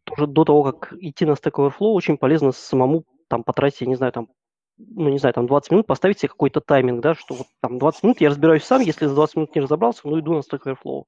тоже 0.03 0.27
до 0.27 0.45
того, 0.45 0.63
как 0.63 0.93
идти 0.93 1.25
на 1.25 1.33
Stack 1.33 1.53
Overflow, 1.53 1.91
очень 1.91 2.17
полезно 2.17 2.51
самому 2.51 3.05
там 3.27 3.43
потратить, 3.43 3.81
я 3.81 3.87
не 3.87 3.95
знаю, 3.95 4.11
там, 4.11 4.29
ну, 4.77 5.09
не 5.09 5.19
знаю, 5.19 5.33
там 5.33 5.45
20 5.45 5.71
минут, 5.71 5.87
поставить 5.87 6.19
себе 6.19 6.29
какой-то 6.29 6.61
тайминг, 6.61 7.01
да, 7.01 7.13
что 7.13 7.35
вот 7.35 7.47
там 7.61 7.77
20 7.77 8.03
минут 8.03 8.21
я 8.21 8.29
разбираюсь 8.29 8.63
сам, 8.63 8.81
если 8.81 9.05
за 9.05 9.13
20 9.13 9.35
минут 9.35 9.55
не 9.55 9.61
разобрался, 9.61 10.01
ну, 10.05 10.19
иду 10.19 10.33
на 10.33 10.39
Stack 10.39 10.63
Overflow. 10.65 11.03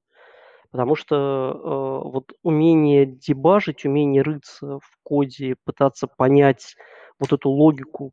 Потому 0.72 0.96
что 0.96 1.14
э, 2.04 2.08
вот 2.08 2.32
умение 2.42 3.06
дебажить, 3.06 3.84
умение 3.84 4.22
рыться 4.22 4.78
в 4.78 4.98
коде, 5.04 5.56
пытаться 5.64 6.08
понять 6.08 6.76
вот 7.20 7.32
эту 7.32 7.50
логику 7.50 8.12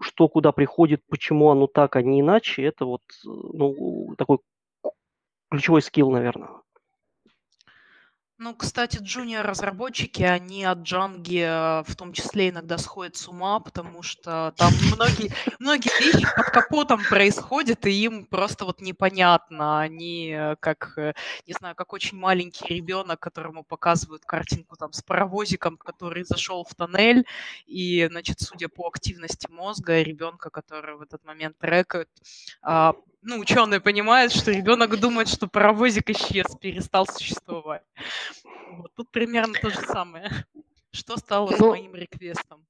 что 0.00 0.28
куда 0.28 0.52
приходит, 0.52 1.02
почему 1.08 1.50
оно 1.50 1.66
так, 1.66 1.96
а 1.96 2.02
не 2.02 2.20
иначе, 2.20 2.62
это 2.62 2.84
вот 2.84 3.02
ну, 3.24 4.14
такой 4.18 4.38
ключевой 5.50 5.82
скилл, 5.82 6.10
наверное. 6.10 6.50
Ну, 8.38 8.54
кстати, 8.54 8.98
джуниор-разработчики, 8.98 10.22
они 10.22 10.62
от 10.64 10.80
Джанги 10.80 11.40
э, 11.40 11.82
в 11.84 11.96
том 11.96 12.12
числе 12.12 12.50
иногда 12.50 12.76
сходят 12.76 13.16
с 13.16 13.28
ума, 13.28 13.60
потому 13.60 14.02
что 14.02 14.52
там 14.58 14.74
многие, 14.94 15.32
многие 15.58 15.90
вещи 16.04 16.26
под 16.36 16.50
капотом 16.50 17.02
происходят, 17.02 17.86
и 17.86 17.92
им 17.92 18.26
просто 18.26 18.66
вот 18.66 18.82
непонятно. 18.82 19.80
Они 19.80 20.32
э, 20.36 20.56
как, 20.60 20.98
э, 20.98 21.14
не 21.46 21.54
знаю, 21.54 21.74
как 21.74 21.94
очень 21.94 22.18
маленький 22.18 22.66
ребенок, 22.74 23.20
которому 23.20 23.64
показывают 23.64 24.26
картинку 24.26 24.76
там 24.76 24.92
с 24.92 25.00
паровозиком, 25.00 25.78
который 25.78 26.24
зашел 26.24 26.62
в 26.62 26.74
тоннель, 26.74 27.24
и, 27.66 28.06
значит, 28.10 28.40
судя 28.40 28.68
по 28.68 28.86
активности 28.86 29.48
мозга 29.50 30.02
ребенка, 30.02 30.50
который 30.50 30.96
в 30.96 31.00
этот 31.00 31.24
момент 31.24 31.56
трекают, 31.58 32.10
а, 32.60 32.96
ну, 33.26 33.38
ученые 33.38 33.80
понимают, 33.80 34.32
что 34.32 34.52
ребенок 34.52 34.98
думает, 34.98 35.28
что 35.28 35.48
паровозик 35.48 36.08
исчез, 36.10 36.46
перестал 36.60 37.06
существовать. 37.06 37.82
Вот 38.70 38.92
тут 38.94 39.10
примерно 39.10 39.54
то 39.54 39.68
же 39.68 39.80
самое. 39.80 40.30
Что 40.92 41.16
стало 41.16 41.50
ну, 41.50 41.56
с 41.56 41.60
моим 41.60 41.94
реквестом? 41.94 42.64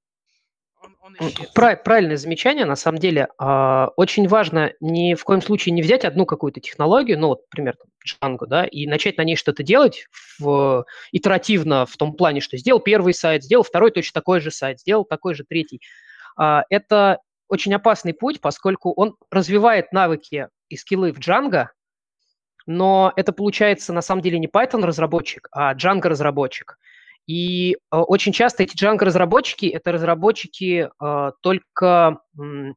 Он, 0.83 1.17
он 1.21 1.33
Прав, 1.55 1.83
правильное 1.83 2.17
замечание, 2.17 2.65
на 2.65 2.77
самом 2.77 2.99
деле. 2.99 3.29
Э, 3.41 3.89
очень 3.97 4.29
важно 4.29 4.73
ни 4.81 5.15
в 5.15 5.25
коем 5.25 5.43
случае 5.43 5.73
не 5.75 5.83
взять 5.83 6.05
одну 6.05 6.27
какую-то 6.27 6.61
технологию, 6.61 7.19
ну, 7.19 7.29
вот, 7.29 7.43
например, 7.51 7.77
Django, 8.05 8.47
да, 8.47 8.65
и 8.65 8.87
начать 8.87 9.17
на 9.19 9.23
ней 9.23 9.37
что-то 9.37 9.63
делать 9.63 10.07
в, 10.39 10.85
итеративно 11.13 11.87
в 11.87 11.97
том 11.97 12.15
плане, 12.15 12.41
что 12.41 12.57
сделал 12.57 12.81
первый 12.81 13.15
сайт, 13.15 13.45
сделал 13.45 13.63
второй 13.63 13.91
точно 13.91 14.21
такой 14.21 14.41
же 14.41 14.51
сайт, 14.51 14.81
сделал 14.81 15.05
такой 15.05 15.35
же 15.35 15.45
третий. 15.45 15.81
Э, 16.41 16.63
это 16.71 17.21
очень 17.49 17.75
опасный 17.75 18.15
путь, 18.15 18.41
поскольку 18.41 18.93
он 18.93 19.17
развивает 19.31 19.93
навыки 19.93 20.49
и 20.69 20.77
скиллы 20.77 21.13
в 21.13 21.19
Django, 21.19 21.67
но 22.67 23.13
это 23.17 23.33
получается 23.33 23.93
на 23.93 24.03
самом 24.03 24.23
деле 24.23 24.39
не 24.39 24.49
Python-разработчик, 24.49 25.49
а 25.53 25.75
Django-разработчик. 25.75 26.77
И 27.27 27.75
э, 27.75 27.77
очень 27.91 28.33
часто 28.33 28.63
эти 28.63 28.77
Django-разработчики– 28.77 29.67
это 29.73 29.93
разработчики 29.93 30.89
э, 30.89 31.31
только 31.43 32.21
м, 32.39 32.75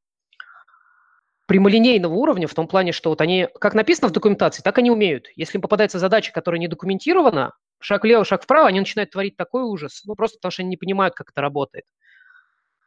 прямолинейного 1.48 2.14
уровня, 2.14 2.48
в 2.48 2.54
том 2.54 2.68
плане, 2.68 2.92
что 2.92 3.10
вот 3.10 3.22
они, 3.22 3.48
как 3.60 3.74
написано 3.74 4.08
в 4.08 4.12
документации, 4.12 4.62
так 4.62 4.78
они 4.78 4.92
умеют. 4.92 5.28
Если 5.36 5.58
им 5.58 5.62
попадается 5.62 5.98
задача, 5.98 6.32
которая 6.32 6.60
не 6.60 6.68
документирована, 6.68 7.54
шаг 7.80 8.04
влево, 8.04 8.24
шаг 8.26 8.44
вправо, 8.44 8.68
они 8.68 8.80
начинают 8.80 9.12
творить 9.12 9.36
такой 9.36 9.64
ужас, 9.64 10.04
ну, 10.06 10.16
просто 10.16 10.38
потому 10.38 10.52
что 10.52 10.62
они 10.62 10.70
не 10.70 10.78
понимают, 10.78 11.16
как 11.16 11.32
это 11.32 11.42
работает. 11.42 11.86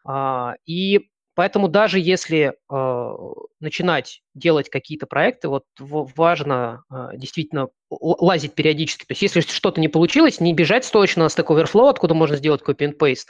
А, 0.05 0.55
и 0.65 1.09
Поэтому 1.35 1.69
даже 1.69 1.99
если 1.99 2.53
э, 2.71 3.17
начинать 3.61 4.23
делать 4.35 4.69
какие-то 4.69 5.07
проекты, 5.07 5.49
вот 5.49 5.65
важно 5.79 6.85
э, 6.91 7.17
действительно 7.17 7.69
лазить 7.89 8.55
периодически. 8.55 9.05
То 9.05 9.13
есть 9.13 9.23
если 9.23 9.41
что-то 9.41 9.81
не 9.81 9.89
получилось, 9.89 10.41
не 10.41 10.53
бежать 10.53 10.91
точно 10.91 11.25
на 11.25 11.29
Stack 11.29 11.47
Overflow, 11.47 11.89
откуда 11.89 12.15
можно 12.15 12.37
сделать 12.37 12.63
copy 12.63 12.91
and 12.91 12.99
paste, 12.99 13.29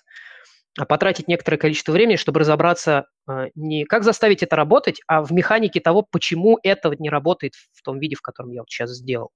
а 0.79 0.85
потратить 0.85 1.29
некоторое 1.29 1.59
количество 1.59 1.93
времени, 1.93 2.17
чтобы 2.17 2.41
разобраться 2.41 3.07
э, 3.29 3.49
не 3.55 3.85
как 3.85 4.03
заставить 4.03 4.43
это 4.43 4.57
работать, 4.57 5.01
а 5.07 5.23
в 5.23 5.33
механике 5.33 5.81
того, 5.81 6.03
почему 6.03 6.59
это 6.63 6.93
не 6.99 7.09
работает 7.09 7.55
в 7.73 7.83
том 7.83 8.01
виде, 8.01 8.17
в 8.17 8.23
котором 8.23 8.51
я 8.51 8.63
вот 8.63 8.71
сейчас 8.71 8.91
сделал. 8.91 9.31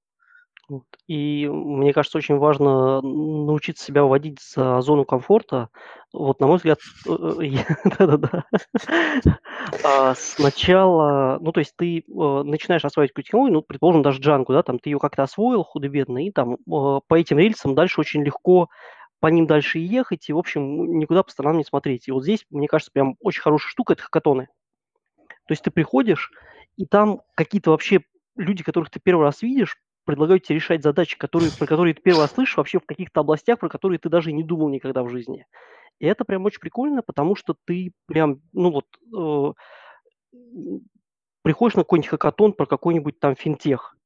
Вот. 0.69 0.85
И 1.07 1.49
мне 1.49 1.93
кажется, 1.93 2.19
очень 2.19 2.39
важно 2.39 3.01
научиться 3.01 3.85
себя 3.85 4.03
вводить 4.03 4.41
за 4.41 4.81
зону 4.81 5.05
комфорта. 5.05 5.69
Вот, 6.13 6.41
на 6.41 6.49
мой 6.49 6.57
взгляд, 6.57 6.81
э, 7.07 7.13
э, 7.13 7.51
да-да-да. 7.99 8.45
А, 9.85 10.15
сначала, 10.17 11.39
ну, 11.41 11.53
то 11.53 11.61
есть 11.61 11.75
ты 11.77 11.99
э, 11.99 12.03
начинаешь 12.09 12.85
осваивать 12.85 13.13
какую-то 13.13 13.27
технологию, 13.29 13.55
ну, 13.55 13.63
предположим, 13.63 14.03
даже 14.03 14.21
Django, 14.21 14.53
да, 14.53 14.65
там 14.65 14.81
ты 14.81 14.91
ее 14.91 14.99
как-то 14.99 15.23
освоил 15.23 15.63
худо-бедно, 15.63 16.27
и 16.27 16.33
там 16.33 16.57
по 16.67 17.15
этим 17.15 17.39
рельсам 17.39 17.77
дальше 17.77 18.01
очень 18.01 18.25
легко 18.25 18.69
по 19.21 19.29
ним 19.29 19.47
дальше 19.47 19.79
ехать, 19.79 20.29
и, 20.29 20.33
в 20.33 20.39
общем, 20.39 20.99
никуда 20.99 21.23
по 21.23 21.31
сторонам 21.31 21.59
не 21.59 21.65
смотреть. 21.65 22.09
И 22.09 22.13
вот 22.13 22.25
здесь, 22.25 22.45
мне 22.51 22.67
кажется, 22.67 22.91
прям 22.93 23.17
очень 23.21 23.43
хорошая 23.43 23.71
штука– 23.71 23.93
это 23.95 24.03
хакатоны. 24.03 24.49
То 25.47 25.53
есть 25.53 25.63
ты 25.63 25.71
приходишь, 25.71 26.33
и 26.77 26.87
там 26.87 27.21
какие-то 27.35 27.71
вообще 27.71 28.01
люди, 28.37 28.63
которых 28.63 28.91
ты 28.91 29.01
первый 29.01 29.23
раз 29.23 29.43
видишь, 29.43 29.77
предлагают 30.07 30.45
тебе 30.45 30.57
решать 30.57 30.83
задачи, 30.83 31.19
которые, 31.19 31.53
про 31.53 31.67
которые 31.67 31.93
ты 31.95 32.01
первый 32.01 32.29
слышишь, 32.29 32.57
вообще 32.57 32.79
в 32.81 32.87
каких-то 32.87 33.21
областях, 33.21 33.59
про 33.59 33.69
которые 33.69 33.99
ты 33.99 34.09
даже 34.09 34.33
не 34.33 34.43
думал 34.43 34.71
никогда 34.71 35.03
в 35.03 35.11
жизни. 35.11 35.47
И 35.99 36.07
это 36.07 36.25
прям 36.25 36.45
очень 36.45 36.61
прикольно, 36.61 37.03
потому 37.03 37.37
что 37.37 37.55
ты 37.67 37.93
прям, 38.07 38.41
ну 38.53 38.71
вот, 38.71 38.87
э, 39.15 39.53
приходишь 41.43 41.77
на 41.77 41.83
какой-нибудь 41.83 42.11
хакатон 42.11 42.53
про 42.53 42.67
какой-нибудь 42.67 43.21
там 43.21 43.35
финтех, 43.37 43.97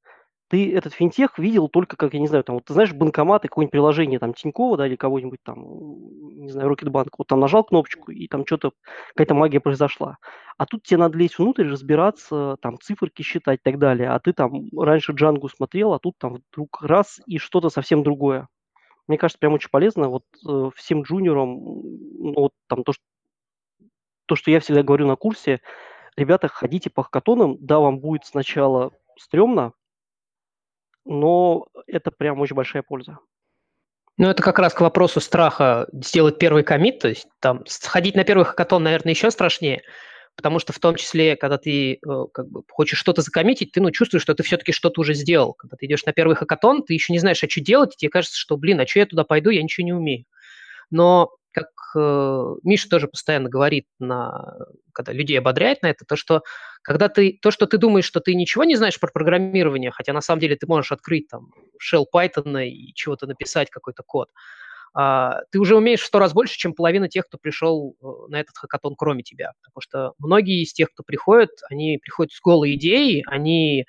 ты 0.50 0.74
этот 0.74 0.92
финтех 0.94 1.38
видел 1.38 1.68
только 1.68 1.96
как, 1.96 2.12
я 2.12 2.18
не 2.18 2.26
знаю, 2.26 2.42
там, 2.42 2.56
вот 2.56 2.64
ты 2.64 2.72
знаешь, 2.72 2.92
банкоматы, 2.92 3.46
какое-нибудь 3.46 3.70
приложение 3.70 4.18
там 4.18 4.34
Тинькова, 4.34 4.76
да, 4.76 4.86
или 4.88 4.96
кого-нибудь 4.96 5.38
там, 5.44 5.60
не 5.62 6.50
знаю, 6.50 6.68
Рокетбанк, 6.68 7.16
вот 7.18 7.28
там 7.28 7.38
нажал 7.38 7.62
кнопочку, 7.62 8.10
и 8.10 8.26
там 8.26 8.44
что-то, 8.44 8.72
какая-то 9.14 9.34
магия 9.34 9.60
произошла. 9.60 10.18
А 10.58 10.66
тут 10.66 10.82
тебе 10.82 10.98
надо 10.98 11.16
лезть 11.16 11.38
внутрь, 11.38 11.70
разбираться, 11.70 12.56
там, 12.60 12.80
циферки 12.80 13.22
считать 13.22 13.60
и 13.60 13.62
так 13.62 13.78
далее. 13.78 14.10
А 14.10 14.18
ты 14.18 14.32
там 14.32 14.68
раньше 14.76 15.12
Джангу 15.12 15.48
смотрел, 15.48 15.92
а 15.94 16.00
тут 16.00 16.16
там 16.18 16.42
вдруг 16.50 16.82
раз, 16.82 17.20
и 17.26 17.38
что-то 17.38 17.70
совсем 17.70 18.02
другое. 18.02 18.48
Мне 19.06 19.18
кажется, 19.18 19.38
прям 19.38 19.52
очень 19.52 19.70
полезно 19.70 20.08
вот 20.08 20.24
э, 20.48 20.70
всем 20.74 21.02
джуниорам, 21.02 21.54
ну, 21.54 22.34
вот 22.34 22.52
там 22.68 22.82
то, 22.82 22.92
что, 22.92 23.04
то, 24.26 24.34
что 24.34 24.50
я 24.50 24.58
всегда 24.58 24.82
говорю 24.82 25.06
на 25.06 25.14
курсе, 25.14 25.60
ребята, 26.16 26.48
ходите 26.48 26.90
по 26.90 27.04
хакатонам, 27.04 27.56
да, 27.60 27.78
вам 27.78 28.00
будет 28.00 28.26
сначала 28.26 28.90
стрёмно, 29.16 29.74
но 31.04 31.66
это 31.86 32.10
прям 32.10 32.40
очень 32.40 32.56
большая 32.56 32.82
польза. 32.82 33.18
Ну, 34.16 34.28
это 34.28 34.42
как 34.42 34.58
раз 34.58 34.74
к 34.74 34.80
вопросу 34.82 35.20
страха 35.20 35.86
сделать 35.92 36.38
первый 36.38 36.62
комит, 36.62 36.98
то 36.98 37.08
есть 37.08 37.26
там 37.40 37.64
сходить 37.66 38.14
на 38.14 38.24
первый 38.24 38.44
хакатон, 38.44 38.82
наверное, 38.82 39.12
еще 39.12 39.30
страшнее, 39.30 39.82
потому 40.36 40.58
что 40.58 40.74
в 40.74 40.78
том 40.78 40.96
числе, 40.96 41.36
когда 41.36 41.56
ты 41.56 41.94
э, 41.94 41.98
как 42.32 42.48
бы 42.48 42.62
хочешь 42.68 42.98
что-то 42.98 43.22
закоммитить, 43.22 43.72
ты 43.72 43.80
ну, 43.80 43.90
чувствуешь, 43.90 44.22
что 44.22 44.34
ты 44.34 44.42
все-таки 44.42 44.72
что-то 44.72 45.00
уже 45.00 45.14
сделал. 45.14 45.54
Когда 45.54 45.76
ты 45.76 45.86
идешь 45.86 46.04
на 46.04 46.12
первый 46.12 46.36
хакатон, 46.36 46.82
ты 46.82 46.92
еще 46.92 47.12
не 47.14 47.18
знаешь, 47.18 47.42
а 47.42 47.48
что 47.48 47.62
делать, 47.62 47.94
и 47.94 47.96
тебе 47.96 48.10
кажется, 48.10 48.38
что, 48.38 48.56
блин, 48.58 48.78
а 48.80 48.86
что 48.86 48.98
я 48.98 49.06
туда 49.06 49.24
пойду, 49.24 49.50
я 49.50 49.62
ничего 49.62 49.86
не 49.86 49.92
умею. 49.94 50.26
Но 50.90 51.30
как 51.52 51.68
э, 51.96 52.54
Миша 52.62 52.88
тоже 52.88 53.08
постоянно 53.08 53.48
говорит, 53.48 53.86
на, 53.98 54.56
когда 54.92 55.12
людей 55.12 55.38
ободряет 55.38 55.82
на 55.82 55.88
это, 55.88 56.04
то, 56.04 56.16
что 56.16 56.42
когда 56.82 57.08
ты, 57.08 57.38
то, 57.42 57.50
что 57.50 57.66
ты 57.66 57.78
думаешь, 57.78 58.04
что 58.04 58.20
ты 58.20 58.34
ничего 58.34 58.64
не 58.64 58.76
знаешь 58.76 58.98
про 58.98 59.10
программирование, 59.10 59.90
хотя 59.90 60.12
на 60.12 60.20
самом 60.20 60.40
деле 60.40 60.56
ты 60.56 60.66
можешь 60.66 60.92
открыть 60.92 61.28
там 61.28 61.52
shell 61.80 62.04
Python 62.12 62.66
и 62.66 62.92
чего-то 62.94 63.26
написать, 63.26 63.70
какой-то 63.70 64.02
код, 64.04 64.28
а, 64.92 65.42
ты 65.50 65.60
уже 65.60 65.76
умеешь 65.76 66.00
в 66.00 66.06
сто 66.06 66.18
раз 66.18 66.32
больше, 66.32 66.58
чем 66.58 66.74
половина 66.74 67.08
тех, 67.08 67.26
кто 67.26 67.38
пришел 67.38 67.96
э, 68.02 68.06
на 68.28 68.40
этот 68.40 68.56
хакатон, 68.56 68.96
кроме 68.96 69.22
тебя. 69.22 69.52
Потому 69.62 69.80
что 69.80 70.14
многие 70.18 70.62
из 70.62 70.72
тех, 70.72 70.90
кто 70.92 71.02
приходит, 71.04 71.50
они 71.70 71.98
приходят 72.02 72.32
с 72.32 72.40
голой 72.40 72.74
идеей, 72.74 73.22
они 73.26 73.86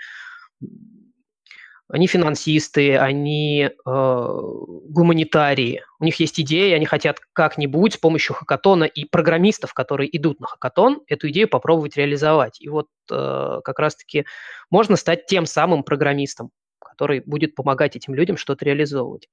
они 1.92 2.08
финансисты, 2.08 2.98
они 2.98 3.64
э, 3.64 3.70
гуманитарии. 3.86 5.84
У 6.00 6.06
них 6.06 6.20
есть 6.22 6.40
идеи, 6.40 6.72
они 6.72 6.86
хотят 6.86 7.20
как-нибудь 7.34 7.96
с 7.96 7.98
помощью 7.98 8.34
хакатона 8.34 8.86
и 8.86 9.04
программистов, 9.04 9.74
которые 9.74 10.16
идут 10.16 10.40
на 10.40 10.48
хакатон, 10.48 11.02
эту 11.08 11.30
идею 11.30 11.50
попробовать 11.50 11.98
реализовать. 11.98 12.62
И 12.62 12.70
вот 12.70 12.88
э, 13.12 13.60
как 13.64 13.80
раз-таки 13.80 14.26
можно 14.70 14.96
стать 14.96 15.26
тем 15.26 15.46
самым 15.46 15.84
программистом, 15.84 16.52
который 16.80 17.20
будет 17.26 17.56
помогать 17.56 17.98
этим 17.98 18.16
людям 18.16 18.38
что-то 18.38 18.64
реализовывать. 18.64 19.28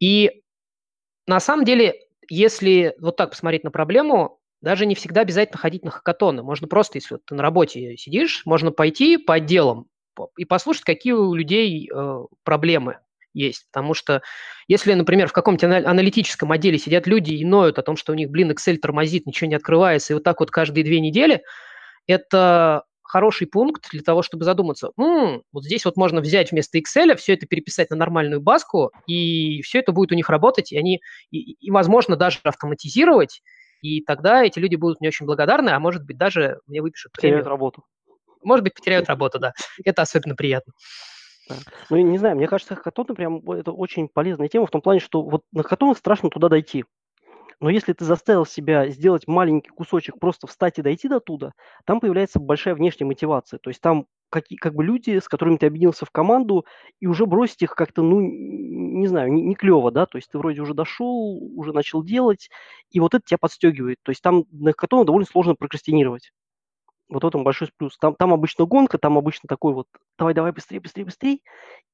И 0.00 0.42
на 1.28 1.38
самом 1.38 1.64
деле, 1.64 1.94
если 2.28 2.96
вот 2.98 3.16
так 3.16 3.30
посмотреть 3.30 3.62
на 3.62 3.70
проблему, 3.70 4.40
даже 4.60 4.84
не 4.84 4.96
всегда 4.96 5.20
обязательно 5.20 5.58
ходить 5.58 5.84
на 5.84 5.92
хакатоны. 5.92 6.42
Можно 6.42 6.66
просто, 6.66 6.98
если 6.98 7.14
вот 7.14 7.24
ты 7.24 7.36
на 7.36 7.42
работе 7.42 7.96
сидишь, 7.96 8.42
можно 8.44 8.72
пойти 8.72 9.16
по 9.16 9.34
отделам 9.34 9.86
и 10.36 10.44
послушать, 10.44 10.84
какие 10.84 11.12
у 11.12 11.34
людей 11.34 11.90
э, 11.92 12.24
проблемы 12.44 12.98
есть. 13.34 13.66
Потому 13.70 13.94
что 13.94 14.22
если, 14.66 14.94
например, 14.94 15.28
в 15.28 15.32
каком-то 15.32 15.66
аналитическом 15.66 16.52
отделе 16.52 16.78
сидят 16.78 17.06
люди 17.06 17.32
и 17.32 17.44
ноют 17.44 17.78
о 17.78 17.82
том, 17.82 17.96
что 17.96 18.12
у 18.12 18.14
них, 18.14 18.30
блин, 18.30 18.50
Excel 18.50 18.76
тормозит, 18.76 19.26
ничего 19.26 19.48
не 19.48 19.54
открывается, 19.54 20.12
и 20.12 20.14
вот 20.14 20.24
так 20.24 20.40
вот 20.40 20.50
каждые 20.50 20.84
две 20.84 21.00
недели, 21.00 21.42
это 22.06 22.84
хороший 23.02 23.46
пункт 23.46 23.88
для 23.90 24.02
того, 24.02 24.22
чтобы 24.22 24.44
задуматься, 24.44 24.90
м-м, 24.98 25.42
вот 25.50 25.64
здесь 25.64 25.84
вот 25.86 25.96
можно 25.96 26.20
взять 26.20 26.52
вместо 26.52 26.78
Excel, 26.78 27.16
все 27.16 27.34
это 27.34 27.46
переписать 27.46 27.90
на 27.90 27.96
нормальную 27.96 28.40
баску, 28.40 28.92
и 29.06 29.62
все 29.62 29.78
это 29.78 29.92
будет 29.92 30.12
у 30.12 30.14
них 30.14 30.28
работать, 30.28 30.72
и 30.72 30.78
они, 30.78 31.00
и, 31.30 31.52
и 31.52 31.70
возможно, 31.70 32.16
даже 32.16 32.40
автоматизировать, 32.44 33.40
и 33.80 34.02
тогда 34.02 34.44
эти 34.44 34.58
люди 34.58 34.76
будут 34.76 35.00
мне 35.00 35.08
очень 35.08 35.26
благодарны, 35.26 35.70
а 35.70 35.80
может 35.80 36.04
быть, 36.04 36.18
даже 36.18 36.60
мне 36.66 36.82
выпишут 36.82 37.12
премию. 37.12 37.44
работу. 37.44 37.84
Может 38.42 38.64
быть, 38.64 38.74
потеряют 38.74 39.08
работу, 39.08 39.38
да. 39.38 39.52
Это 39.84 40.02
особенно 40.02 40.34
приятно. 40.34 40.72
Ну, 41.90 41.96
не 41.96 42.18
знаю, 42.18 42.36
мне 42.36 42.46
кажется, 42.46 42.74
хакатоны 42.74 43.14
прям 43.14 43.38
это 43.50 43.72
очень 43.72 44.08
полезная 44.08 44.48
тема 44.48 44.66
в 44.66 44.70
том 44.70 44.82
плане, 44.82 45.00
что 45.00 45.22
вот 45.22 45.42
на 45.52 45.62
хакатонах 45.62 45.98
страшно 45.98 46.30
туда 46.30 46.48
дойти. 46.48 46.84
Но 47.60 47.70
если 47.70 47.92
ты 47.92 48.04
заставил 48.04 48.46
себя 48.46 48.88
сделать 48.88 49.26
маленький 49.26 49.70
кусочек, 49.70 50.18
просто 50.20 50.46
встать 50.46 50.78
и 50.78 50.82
дойти 50.82 51.08
до 51.08 51.20
туда, 51.20 51.52
там 51.86 52.00
появляется 52.00 52.38
большая 52.38 52.74
внешняя 52.74 53.06
мотивация. 53.06 53.58
То 53.58 53.70
есть 53.70 53.80
там 53.80 54.06
какие, 54.30 54.58
как 54.58 54.74
бы 54.74 54.84
люди, 54.84 55.18
с 55.18 55.28
которыми 55.28 55.56
ты 55.56 55.66
объединился 55.66 56.06
в 56.06 56.10
команду, 56.10 56.66
и 57.00 57.06
уже 57.06 57.26
бросить 57.26 57.62
их 57.62 57.74
как-то, 57.74 58.02
ну, 58.02 58.20
не 58.20 59.06
знаю, 59.08 59.32
не, 59.32 59.42
не 59.42 59.54
клево, 59.54 59.90
да, 59.90 60.06
то 60.06 60.18
есть 60.18 60.30
ты 60.30 60.38
вроде 60.38 60.60
уже 60.60 60.74
дошел, 60.74 61.38
уже 61.56 61.72
начал 61.72 62.02
делать, 62.04 62.50
и 62.90 63.00
вот 63.00 63.14
это 63.14 63.24
тебя 63.26 63.38
подстегивает. 63.38 63.98
То 64.02 64.10
есть 64.10 64.22
там 64.22 64.44
на 64.52 64.72
хакатоне 64.72 65.04
довольно 65.06 65.26
сложно 65.26 65.54
прокрастинировать. 65.54 66.32
Вот 67.08 67.24
в 67.24 67.26
этом 67.26 67.42
большой 67.42 67.70
плюс. 67.76 67.96
Там, 67.98 68.14
там 68.14 68.34
обычно 68.34 68.66
гонка, 68.66 68.98
там 68.98 69.16
обычно 69.16 69.46
такой 69.48 69.72
вот 69.72 69.86
давай, 70.18 70.34
давай, 70.34 70.52
быстрее, 70.52 70.80
быстрее, 70.80 71.04
быстрее. 71.04 71.38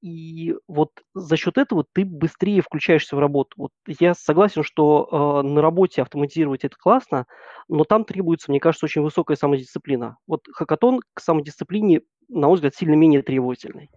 И 0.03 0.55
вот 0.67 0.91
за 1.15 1.37
счет 1.37 1.57
этого 1.57 1.85
ты 1.93 2.05
быстрее 2.05 2.63
включаешься 2.63 3.15
в 3.15 3.21
работу. 3.21 3.53
Вот 3.57 3.71
я 3.87 4.15
согласен, 4.15 4.63
что 4.63 5.43
э, 5.45 5.47
на 5.47 5.63
работе 5.63 6.03
автоматизировать 6.03 6.65
это 6.65 6.77
классно, 6.77 7.27
но 7.69 7.85
там 7.85 8.05
требуется, 8.05 8.51
мне 8.51 8.61
кажется, 8.61 8.87
очень 8.87 9.03
высокая 9.03 9.37
самодисциплина. 9.37 10.17
Вот 10.27 10.47
хакатон 10.53 11.01
к 11.15 11.21
самодисциплине, 11.21 12.03
на 12.29 12.49
мой 12.49 12.57
взгляд, 12.57 12.75
сильно 12.75 12.95
менее 12.95 13.23
требовательный. 13.23 13.91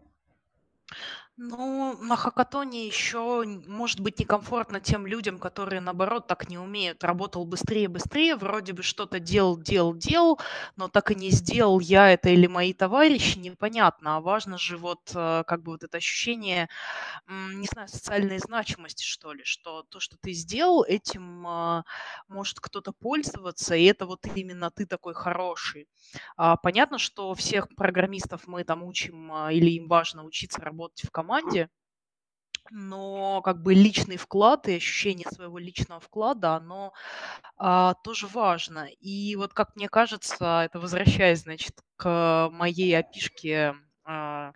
Ну, 1.40 1.96
на 2.02 2.16
хакатоне 2.16 2.88
еще 2.88 3.44
может 3.68 4.00
быть 4.00 4.20
некомфортно 4.20 4.80
тем 4.82 5.06
людям, 5.06 5.38
которые, 5.38 5.82
наоборот, 5.82 6.26
так 6.26 6.50
не 6.50 6.58
умеют. 6.58 7.04
Работал 7.04 7.46
быстрее, 7.46 7.88
быстрее, 7.88 8.36
вроде 8.36 8.74
бы 8.74 8.82
что-то 8.82 9.20
делал, 9.20 9.56
делал, 9.56 9.94
делал, 9.96 10.40
но 10.78 10.88
так 10.88 11.12
и 11.12 11.16
не 11.16 11.30
сделал 11.30 11.80
я 11.80 12.10
это 12.10 12.30
или 12.30 12.48
мои 12.48 12.74
товарищи, 12.74 13.38
непонятно. 13.38 14.18
А 14.18 14.22
важно 14.22 14.58
же 14.58 14.78
вот 14.78 15.12
э, 15.14 15.44
как 15.46 15.62
бы 15.62 15.74
вот 15.74 15.84
это 15.84 15.98
ощущение, 15.98 16.70
не 17.28 17.68
знаю, 17.72 17.88
социальной 17.88 18.40
значимости, 18.40 19.04
что 19.04 19.34
ли, 19.34 19.44
что 19.44 19.84
то, 19.90 20.00
что 20.00 20.18
ты 20.22 20.34
сделал, 20.34 20.84
этим 20.84 21.46
а, 21.48 21.84
может 22.28 22.60
кто-то 22.60 22.92
пользоваться, 22.94 23.76
и 23.76 23.84
это 23.86 24.06
вот 24.06 24.26
именно 24.36 24.72
ты 24.72 24.86
такой 24.86 25.14
хороший. 25.14 25.88
А, 26.38 26.58
понятно, 26.58 26.98
что 26.98 27.34
всех 27.36 27.68
программистов 27.76 28.48
мы 28.48 28.64
там 28.64 28.84
учим, 28.84 29.32
а, 29.34 29.52
или 29.52 29.72
им 29.72 29.88
важно 29.88 30.24
учиться 30.24 30.62
работать 30.62 31.06
в 31.08 31.12
команде, 31.12 31.27
но 32.70 33.42
как 33.42 33.62
бы 33.62 33.74
личный 33.74 34.18
вклад 34.18 34.68
и 34.68 34.76
ощущение 34.76 35.28
своего 35.32 35.58
личного 35.58 36.00
вклада, 36.00 36.56
оно 36.56 36.94
а, 37.58 37.94
тоже 38.04 38.28
важно. 38.28 38.88
И 39.00 39.36
вот 39.36 39.54
как 39.54 39.76
мне 39.76 39.90
кажется, 39.90 40.64
это 40.66 40.80
возвращаясь, 40.80 41.42
значит, 41.42 41.82
к 41.96 42.50
моей 42.52 42.98
опишке, 42.98 43.76
а, 44.04 44.54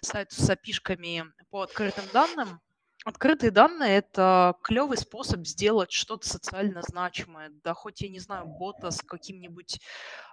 сайту 0.00 0.34
с 0.36 0.50
опишками 0.50 1.24
по 1.50 1.62
открытым 1.62 2.04
данным, 2.12 2.60
Открытые 3.06 3.50
данные– 3.50 3.96
это 3.96 4.54
клевый 4.62 4.98
способ 4.98 5.46
сделать 5.46 5.90
что-то 5.90 6.28
социально 6.28 6.82
значимое. 6.82 7.48
Да 7.64 7.72
хоть, 7.72 8.02
я 8.02 8.10
не 8.10 8.18
знаю, 8.18 8.46
бота 8.46 8.90
с 8.90 9.00
каким-нибудь, 9.00 9.80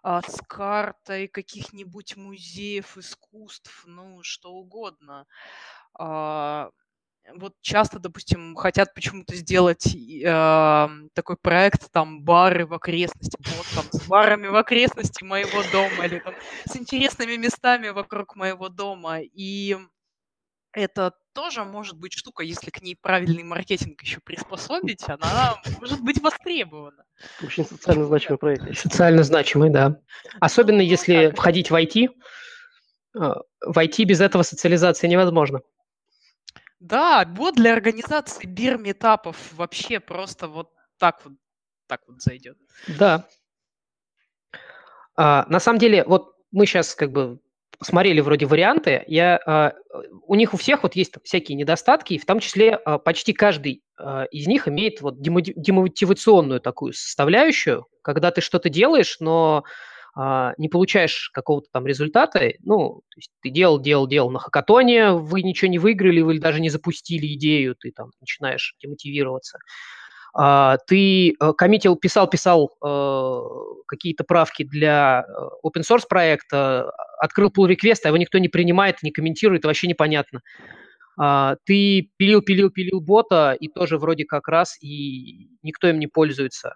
а, 0.04 0.21
с 0.21 0.41
картой 0.50 1.30
каких-нибудь 1.30 2.17
музеев, 2.17 2.97
искусств, 2.97 3.86
ну, 3.88 4.21
что 4.21 4.52
угодно. 4.52 5.28
А, 5.97 6.69
вот 7.36 7.53
часто, 7.62 7.99
допустим, 7.99 8.55
хотят 8.55 8.93
почему-то 8.93 9.36
сделать 9.36 9.86
э, 9.95 10.88
такой 11.13 11.38
проект, 11.38 11.91
там, 11.91 12.21
бары 12.23 12.65
в 12.65 12.73
окрестности, 12.73 13.38
вот 13.57 13.65
там, 13.75 13.86
с 13.91 14.07
барами 14.07 14.47
в 14.47 14.55
окрестности 14.55 15.23
моего 15.23 15.62
дома 15.71 16.05
или 16.05 16.19
там 16.19 16.33
с 16.65 16.75
интересными 16.77 17.36
местами 17.36 17.89
вокруг 17.89 18.36
моего 18.36 18.69
дома. 18.69 19.19
И 19.21 19.77
это 20.71 21.13
тоже 21.33 21.63
может 21.63 21.97
быть 21.97 22.13
штука, 22.13 22.43
если 22.43 22.69
к 22.69 22.81
ней 22.81 22.95
правильный 22.95 23.43
маркетинг 23.43 24.01
еще 24.01 24.19
приспособить, 24.23 25.03
она 25.07 25.55
может 25.79 26.01
быть 26.01 26.21
востребована. 26.21 27.03
Очень 27.43 27.65
социально 27.65 28.05
значимый 28.05 28.38
проект. 28.38 28.77
Социально 28.77 29.23
значимый, 29.23 29.69
да. 29.69 29.99
Особенно 30.39 30.77
ну, 30.77 30.83
если 30.83 31.27
так. 31.27 31.38
входить 31.38 31.71
в 31.71 31.75
IT. 31.75 32.10
Э, 33.15 33.33
в 33.65 33.77
IT 33.77 34.03
без 34.05 34.21
этого 34.21 34.43
социализация 34.43 35.10
невозможна. 35.10 35.62
Да, 36.80 37.26
вот 37.36 37.56
для 37.56 37.74
организации 37.74 38.46
бир-метапов 38.46 39.36
вообще 39.54 40.00
просто 40.00 40.48
вот 40.48 40.72
так 41.00 41.20
вот, 41.26 41.34
так 41.88 42.02
вот 42.08 42.22
зайдет. 42.22 42.58
Да. 42.88 43.28
А, 45.16 45.46
на 45.50 45.60
самом 45.60 45.80
деле, 45.80 46.04
вот 46.06 46.36
мы 46.52 46.66
сейчас 46.68 46.94
как 46.94 47.12
бы 47.12 47.40
смотрели 47.82 48.22
вроде 48.22 48.46
варианты, 48.46 49.04
я, 49.08 49.40
а, 49.46 49.74
у 50.24 50.36
них 50.36 50.54
у 50.54 50.58
всех 50.58 50.84
вот 50.84 50.96
есть 50.96 51.16
всякие 51.24 51.56
недостатки, 51.56 52.13
и 52.13 52.20
в 52.20 52.26
том 52.26 52.40
числе 52.40 52.76
а, 52.76 52.98
почти 53.00 53.34
каждый 53.34 53.84
а, 53.98 54.24
из 54.26 54.48
них 54.48 54.68
имеет 54.68 55.02
вот 55.02 55.22
демотивационную 55.22 56.60
такую 56.60 56.94
составляющую, 56.94 57.88
когда 58.04 58.32
ты 58.32 58.42
что-то 58.42 58.70
делаешь, 58.70 59.18
но 59.20 59.63
не 60.58 60.67
получаешь 60.67 61.30
какого-то 61.34 61.67
там 61.71 61.86
результата, 61.86 62.51
ну, 62.63 63.01
то 63.10 63.17
есть 63.17 63.30
ты 63.41 63.49
делал, 63.49 63.80
делал, 63.80 64.08
делал 64.08 64.32
на 64.32 64.39
хакатоне, 64.39 65.12
вы 65.12 65.43
ничего 65.43 65.69
не 65.69 65.77
выиграли, 65.77 66.21
вы 66.21 66.39
даже 66.39 66.60
не 66.60 66.69
запустили 66.69 67.34
идею, 67.36 67.75
ты 67.75 67.91
там 67.91 68.10
начинаешь 68.19 68.75
демотивироваться. 68.82 69.60
А, 70.39 70.77
ты 70.86 71.30
э, 71.32 71.53
коммитил, 71.58 71.95
писал, 71.95 72.30
писал 72.30 72.69
э, 72.86 73.41
какие-то 73.88 74.23
правки 74.23 74.63
для 74.63 75.25
э, 75.27 75.67
open 75.67 75.82
source 75.82 76.03
проекта, 76.08 76.91
открыл 77.19 77.49
pull 77.49 77.67
request, 77.67 78.01
а 78.03 78.10
его 78.10 78.17
никто 78.17 78.38
не 78.38 78.47
принимает, 78.47 79.01
не 79.01 79.12
комментирует, 79.12 79.65
вообще 79.65 79.88
непонятно. 79.88 80.41
А, 81.19 81.56
ты 81.65 82.12
пилил, 82.17 82.41
пилил, 82.41 82.69
пилил 82.69 83.01
бота, 83.01 83.58
и 83.60 83.67
тоже 83.67 83.97
вроде 83.97 84.25
как 84.25 84.47
раз, 84.47 84.77
и 84.80 85.49
никто 85.63 85.88
им 85.88 85.97
не 85.97 86.06
пользуется. 86.06 86.75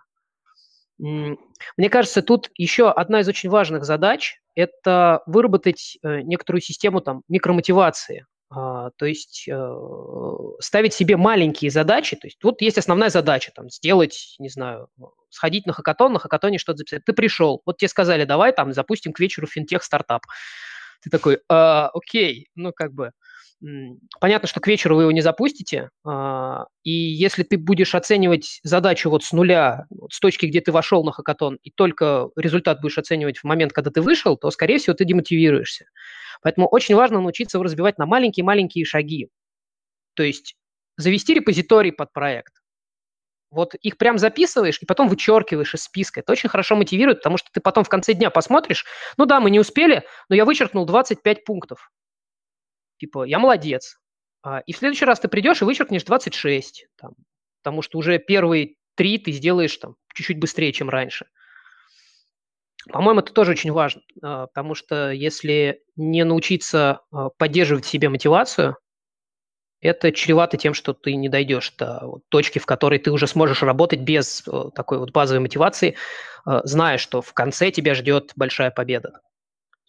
Мне 1.01 1.89
кажется, 1.89 2.21
тут 2.21 2.49
еще 2.55 2.89
одна 2.89 3.21
из 3.21 3.27
очень 3.27 3.49
важных 3.49 3.83
задач– 3.83 4.39
это 4.55 5.23
выработать 5.25 5.97
некоторую 6.03 6.61
систему 6.61 7.01
там, 7.01 7.23
микромотивации. 7.27 8.25
А, 8.53 8.89
то 8.97 9.05
есть 9.05 9.47
э, 9.49 9.77
ставить 10.59 10.93
себе 10.93 11.15
маленькие 11.15 11.71
задачи. 11.71 12.17
То 12.17 12.27
есть 12.27 12.37
вот 12.43 12.61
есть 12.61 12.77
основная 12.77 13.09
задача, 13.09 13.51
там, 13.55 13.69
сделать, 13.69 14.35
не 14.39 14.49
знаю, 14.49 14.89
сходить 15.29 15.65
на 15.65 15.71
хакатон, 15.71 16.11
на 16.11 16.19
хакатоне 16.19 16.57
что-то 16.57 16.79
записать. 16.79 17.05
Ты 17.05 17.13
пришел, 17.13 17.61
вот 17.65 17.77
тебе 17.77 17.87
сказали, 17.87 18.25
давай 18.25 18.51
там 18.51 18.73
запустим 18.73 19.13
к 19.13 19.21
вечеру 19.21 19.47
финтех 19.47 19.83
стартап. 19.83 20.23
Ты 21.01 21.09
такой, 21.09 21.39
а, 21.47 21.89
окей, 21.93 22.49
ну 22.55 22.73
как 22.73 22.93
бы, 22.93 23.11
понятно, 24.19 24.47
что 24.47 24.59
к 24.59 24.67
вечеру 24.67 24.95
вы 24.95 25.03
его 25.03 25.11
не 25.11 25.21
запустите, 25.21 25.89
а, 26.05 26.65
и 26.83 26.91
если 26.91 27.43
ты 27.43 27.57
будешь 27.57 27.93
оценивать 27.95 28.59
задачу 28.63 29.09
вот 29.09 29.23
с 29.23 29.31
нуля, 29.31 29.85
вот 29.89 30.13
с 30.13 30.19
точки, 30.19 30.47
где 30.47 30.61
ты 30.61 30.71
вошел 30.71 31.03
на 31.03 31.11
хакатон, 31.11 31.57
и 31.63 31.71
только 31.71 32.29
результат 32.35 32.81
будешь 32.81 32.97
оценивать 32.97 33.37
в 33.37 33.43
момент, 33.43 33.73
когда 33.73 33.91
ты 33.91 34.01
вышел, 34.01 34.37
то, 34.37 34.49
скорее 34.51 34.79
всего, 34.79 34.95
ты 34.95 35.05
демотивируешься. 35.05 35.85
Поэтому 36.41 36.67
очень 36.67 36.95
важно 36.95 37.21
научиться 37.21 37.61
разбивать 37.61 37.97
на 37.97 38.05
маленькие-маленькие 38.05 38.85
шаги. 38.85 39.29
То 40.15 40.23
есть 40.23 40.55
завести 40.97 41.33
репозиторий 41.33 41.91
под 41.91 42.11
проект. 42.13 42.53
Вот 43.51 43.75
их 43.75 43.97
прям 43.97 44.17
записываешь 44.17 44.79
и 44.81 44.85
потом 44.85 45.09
вычеркиваешь 45.09 45.73
из 45.75 45.83
списка. 45.83 46.21
Это 46.21 46.31
очень 46.31 46.49
хорошо 46.49 46.75
мотивирует, 46.75 47.19
потому 47.19 47.37
что 47.37 47.49
ты 47.51 47.59
потом 47.59 47.83
в 47.83 47.89
конце 47.89 48.13
дня 48.13 48.29
посмотришь, 48.29 48.85
ну 49.17 49.25
да, 49.25 49.39
мы 49.41 49.51
не 49.51 49.59
успели, 49.59 50.03
но 50.29 50.35
я 50.35 50.45
вычеркнул 50.45 50.85
25 50.85 51.43
пунктов. 51.43 51.91
Типа, 53.01 53.23
я 53.23 53.39
молодец. 53.39 53.97
А, 54.43 54.59
и 54.59 54.73
в 54.73 54.77
следующий 54.77 55.05
раз 55.05 55.19
ты 55.19 55.27
придешь 55.27 55.63
и 55.63 55.65
вычеркнешь 55.65 56.03
26, 56.03 56.85
там, 56.97 57.13
потому 57.63 57.81
что 57.81 57.97
уже 57.97 58.19
первые 58.19 58.75
три 58.93 59.17
ты 59.17 59.31
сделаешь 59.31 59.75
там 59.77 59.95
чуть-чуть 60.13 60.39
быстрее, 60.39 60.71
чем 60.71 60.87
раньше. 60.87 61.25
По-моему, 62.91 63.21
это 63.21 63.33
тоже 63.33 63.53
очень 63.53 63.71
важно, 63.71 64.03
а, 64.21 64.45
потому 64.45 64.75
что 64.75 65.09
если 65.09 65.81
не 65.95 66.23
научиться 66.23 67.01
а, 67.11 67.29
поддерживать 67.29 67.85
в 67.85 67.89
себе 67.89 68.09
мотивацию, 68.09 68.77
это 69.79 70.11
чревато 70.11 70.57
тем, 70.57 70.75
что 70.75 70.93
ты 70.93 71.15
не 71.15 71.27
дойдешь 71.27 71.71
до 71.71 72.19
точки, 72.29 72.59
в 72.59 72.67
которой 72.67 72.99
ты 72.99 73.09
уже 73.09 73.25
сможешь 73.25 73.63
работать 73.63 74.01
без 74.01 74.47
такой 74.75 74.99
вот 74.99 75.09
базовой 75.09 75.41
мотивации, 75.41 75.95
зная, 76.45 76.99
что 76.99 77.23
в 77.23 77.33
конце 77.33 77.71
тебя 77.71 77.95
ждет 77.95 78.33
большая 78.35 78.69
победа. 78.69 79.21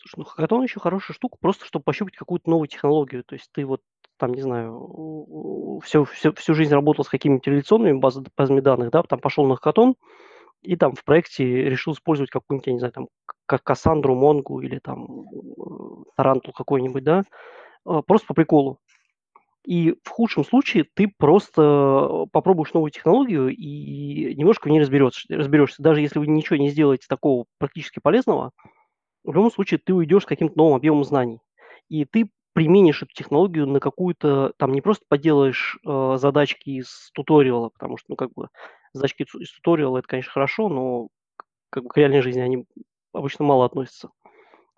Слушай, 0.03 0.19
ну 0.19 0.25
хакатон 0.25 0.63
еще 0.63 0.81
хорошая 0.81 1.15
штука, 1.15 1.39
просто 1.41 1.65
чтобы 1.65 1.85
пощупать 1.85 2.17
какую-то 2.17 2.51
новую 2.51 2.67
технологию. 2.67 3.23
То 3.23 3.35
есть 3.35 3.49
ты 3.53 3.65
вот 3.65 3.83
там, 4.19 4.35
не 4.35 4.43
знаю, 4.43 5.81
всю, 5.85 6.05
всю, 6.05 6.35
всю 6.35 6.55
жизнь 6.55 6.73
работал 6.73 7.05
с 7.05 7.09
какими-то 7.09 7.51
реляционными 7.51 7.99
базами 7.99 8.61
данных, 8.61 8.91
да, 8.91 9.03
там 9.03 9.21
пошел 9.21 9.47
на 9.47 9.57
хакатон, 9.57 9.95
и 10.61 10.77
там 10.77 10.95
в 10.95 11.05
проекте 11.05 11.45
решил 11.45 11.93
использовать 11.93 12.31
какую-нибудь, 12.31 12.67
я 12.67 12.73
не 12.73 12.79
знаю, 12.79 12.93
там, 12.93 13.09
как 13.47 13.63
Кассандру, 13.63 14.15
Монгу 14.15 14.61
или 14.61 14.79
там 14.79 15.27
Тарантул 16.17 16.53
какой-нибудь, 16.53 17.05
да, 17.05 17.23
а, 17.85 18.03
просто 18.03 18.29
по 18.29 18.35
приколу. 18.35 18.79
И 19.65 19.95
в 20.03 20.09
худшем 20.09 20.45
случае 20.45 20.85
ты 20.95 21.09
просто 21.17 22.27
попробуешь 22.33 22.75
новую 22.75 22.91
технологию 22.91 23.49
и 23.49 24.35
немножко 24.35 24.67
в 24.67 24.71
ней 24.73 24.81
разберешься. 24.81 25.37
разберешься. 25.37 25.83
Даже 25.83 26.01
если 26.01 26.19
вы 26.19 26.27
ничего 26.27 26.57
не 26.57 26.69
сделаете 26.69 27.07
такого 27.09 27.45
практически 27.59 28.01
полезного, 28.01 28.51
в 29.25 29.33
любом 29.35 29.51
случае 29.51 29.81
ты 29.85 29.95
уйдешь 29.95 30.25
с 30.25 30.27
каким-то 30.27 30.57
новым 30.57 30.75
объемом 30.75 31.05
знаний. 31.05 31.41
И 31.89 32.05
ты 32.05 32.29
применишь 32.53 33.03
эту 33.03 33.13
технологию 33.15 33.67
на 33.67 33.81
какую-то, 33.81 34.53
там 34.59 34.73
не 34.73 34.81
просто 34.81 35.05
поделаешь 35.09 35.79
э, 35.87 36.17
задачки 36.19 36.71
из 36.71 37.11
туториала, 37.15 37.71
потому 37.71 37.97
что, 37.97 38.07
ну, 38.11 38.17
как 38.17 38.31
бы, 38.35 38.49
задачки 38.93 39.23
из 39.23 39.53
туториала, 39.55 39.99
это, 39.99 40.09
конечно, 40.09 40.33
хорошо, 40.33 40.69
но 40.69 41.09
как 41.71 41.85
бы 41.85 41.89
к 41.89 41.97
реальной 41.97 42.21
жизни 42.21 42.41
они 42.41 42.67
обычно 43.13 43.45
мало 43.45 43.65
относятся. 43.65 44.11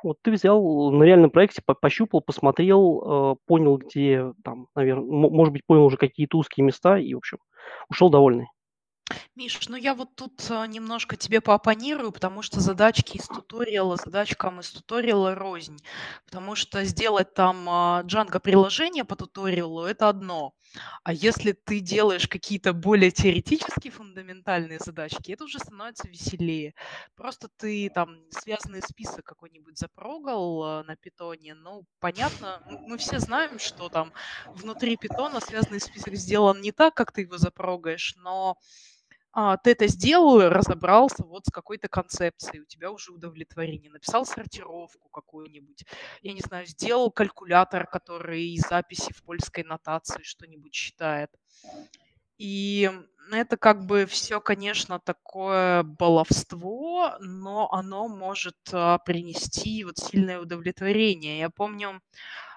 Вот 0.02 0.18
ты 0.22 0.30
взял 0.32 0.90
на 0.90 1.02
реальном 1.02 1.30
проекте, 1.30 1.62
пощупал, 1.80 2.20
посмотрел, 2.20 3.32
э, 3.32 3.36
понял, 3.46 3.78
где 3.78 4.32
там, 4.44 4.68
наверное, 4.74 5.04
может 5.04 5.52
быть, 5.52 5.64
понял 5.66 5.84
уже 5.84 5.96
какие-то 5.96 6.38
узкие 6.38 6.64
места 6.64 6.98
и, 6.98 7.14
в 7.14 7.18
общем, 7.18 7.38
ушел 7.88 8.10
довольный. 8.10 8.48
Миш, 9.36 9.68
ну 9.68 9.76
я 9.76 9.94
вот 9.94 10.14
тут 10.16 10.46
а, 10.50 10.66
немножко 10.66 11.16
тебе 11.16 11.40
поопонирую, 11.40 12.12
потому 12.12 12.40
что 12.42 12.60
задачки 12.60 13.16
из 13.16 13.26
туториала 13.26 13.96
задачкам 13.96 14.60
из 14.60 14.70
туториала 14.70 15.34
рознь. 15.34 15.76
Потому 16.24 16.54
что 16.54 16.84
сделать 16.84 17.34
там 17.34 17.68
а, 17.68 18.02
Django 18.04 18.40
приложение 18.40 19.04
по 19.04 19.16
туториалу– 19.16 19.84
это 19.84 20.08
одно. 20.08 20.54
А 21.04 21.12
если 21.12 21.52
ты 21.52 21.80
делаешь 21.80 22.26
какие-то 22.28 22.72
более 22.72 23.10
теоретические 23.10 23.92
фундаментальные 23.92 24.78
задачки, 24.80 25.32
это 25.32 25.44
уже 25.44 25.58
становится 25.58 26.08
веселее. 26.08 26.74
Просто 27.14 27.48
ты 27.56 27.90
там 27.90 28.16
связанный 28.30 28.82
список 28.82 29.24
какой-нибудь 29.24 29.78
запрогал 29.78 30.62
а, 30.62 30.82
на 30.84 30.96
питоне. 30.96 31.54
Ну, 31.54 31.84
понятно, 32.00 32.62
мы 32.66 32.96
все 32.98 33.18
знаем, 33.18 33.58
что 33.58 33.88
там 33.90 34.12
внутри 34.52 34.96
питона 34.96 35.40
связанный 35.40 35.80
список 35.80 36.14
сделан 36.16 36.60
не 36.60 36.72
так, 36.72 36.94
как 36.94 37.12
ты 37.12 37.22
его 37.22 37.36
запрогаешь, 37.38 38.14
но 38.16 38.56
а, 39.34 39.56
ты 39.56 39.72
это 39.72 39.88
сделал, 39.88 40.48
разобрался 40.48 41.24
вот 41.24 41.46
с 41.46 41.50
какой-то 41.50 41.88
концепцией, 41.88 42.60
у 42.60 42.66
тебя 42.66 42.92
уже 42.92 43.12
удовлетворение. 43.12 43.90
Написал 43.90 44.24
сортировку 44.24 45.08
какую-нибудь, 45.08 45.84
я 46.22 46.32
не 46.32 46.40
знаю, 46.40 46.66
сделал 46.66 47.10
калькулятор, 47.10 47.86
который 47.88 48.44
из 48.50 48.62
записи 48.68 49.12
в 49.12 49.24
польской 49.24 49.64
нотации 49.64 50.22
что-нибудь 50.22 50.72
считает. 50.72 51.30
И 52.38 52.88
это 53.32 53.56
как 53.56 53.86
бы 53.86 54.06
все, 54.06 54.40
конечно, 54.40 55.00
такое 55.00 55.82
баловство, 55.82 57.16
но 57.18 57.68
оно 57.72 58.06
может 58.06 58.56
а, 58.72 58.98
принести 58.98 59.84
вот 59.84 59.98
сильное 59.98 60.40
удовлетворение. 60.40 61.38
Я 61.38 61.50
помню, 61.50 62.00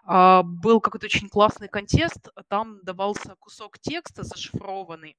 а, 0.04 0.44
был 0.44 0.80
какой-то 0.80 1.08
очень 1.08 1.30
классный 1.30 1.70
контест, 1.70 2.30
там 2.50 2.80
давался 2.84 3.36
кусок 3.40 3.80
текста 3.80 4.24
зашифрованный, 4.24 5.16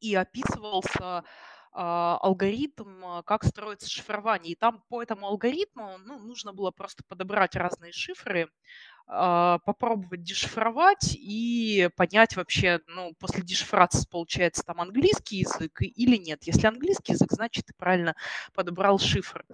и 0.00 0.14
описывался 0.14 1.24
а, 1.72 2.18
алгоритм, 2.20 3.04
а, 3.04 3.22
как 3.22 3.44
строится 3.44 3.88
шифрование. 3.88 4.52
И 4.52 4.56
там 4.56 4.82
по 4.88 5.02
этому 5.02 5.26
алгоритму 5.28 5.98
ну, 6.04 6.18
нужно 6.18 6.52
было 6.52 6.72
просто 6.72 7.04
подобрать 7.06 7.54
разные 7.54 7.92
шифры, 7.92 8.48
а, 9.06 9.58
попробовать 9.60 10.22
дешифровать 10.22 11.14
и 11.14 11.88
понять 11.96 12.34
вообще, 12.36 12.80
ну, 12.88 13.14
после 13.20 13.42
дешифрации 13.44 14.06
получается 14.10 14.62
там 14.64 14.80
английский 14.80 15.38
язык 15.38 15.80
или 15.82 16.16
нет. 16.16 16.42
Если 16.44 16.66
английский 16.66 17.12
язык, 17.12 17.30
значит, 17.32 17.66
ты 17.66 17.74
правильно 17.76 18.16
подобрал 18.52 18.98
шифр. 18.98 19.44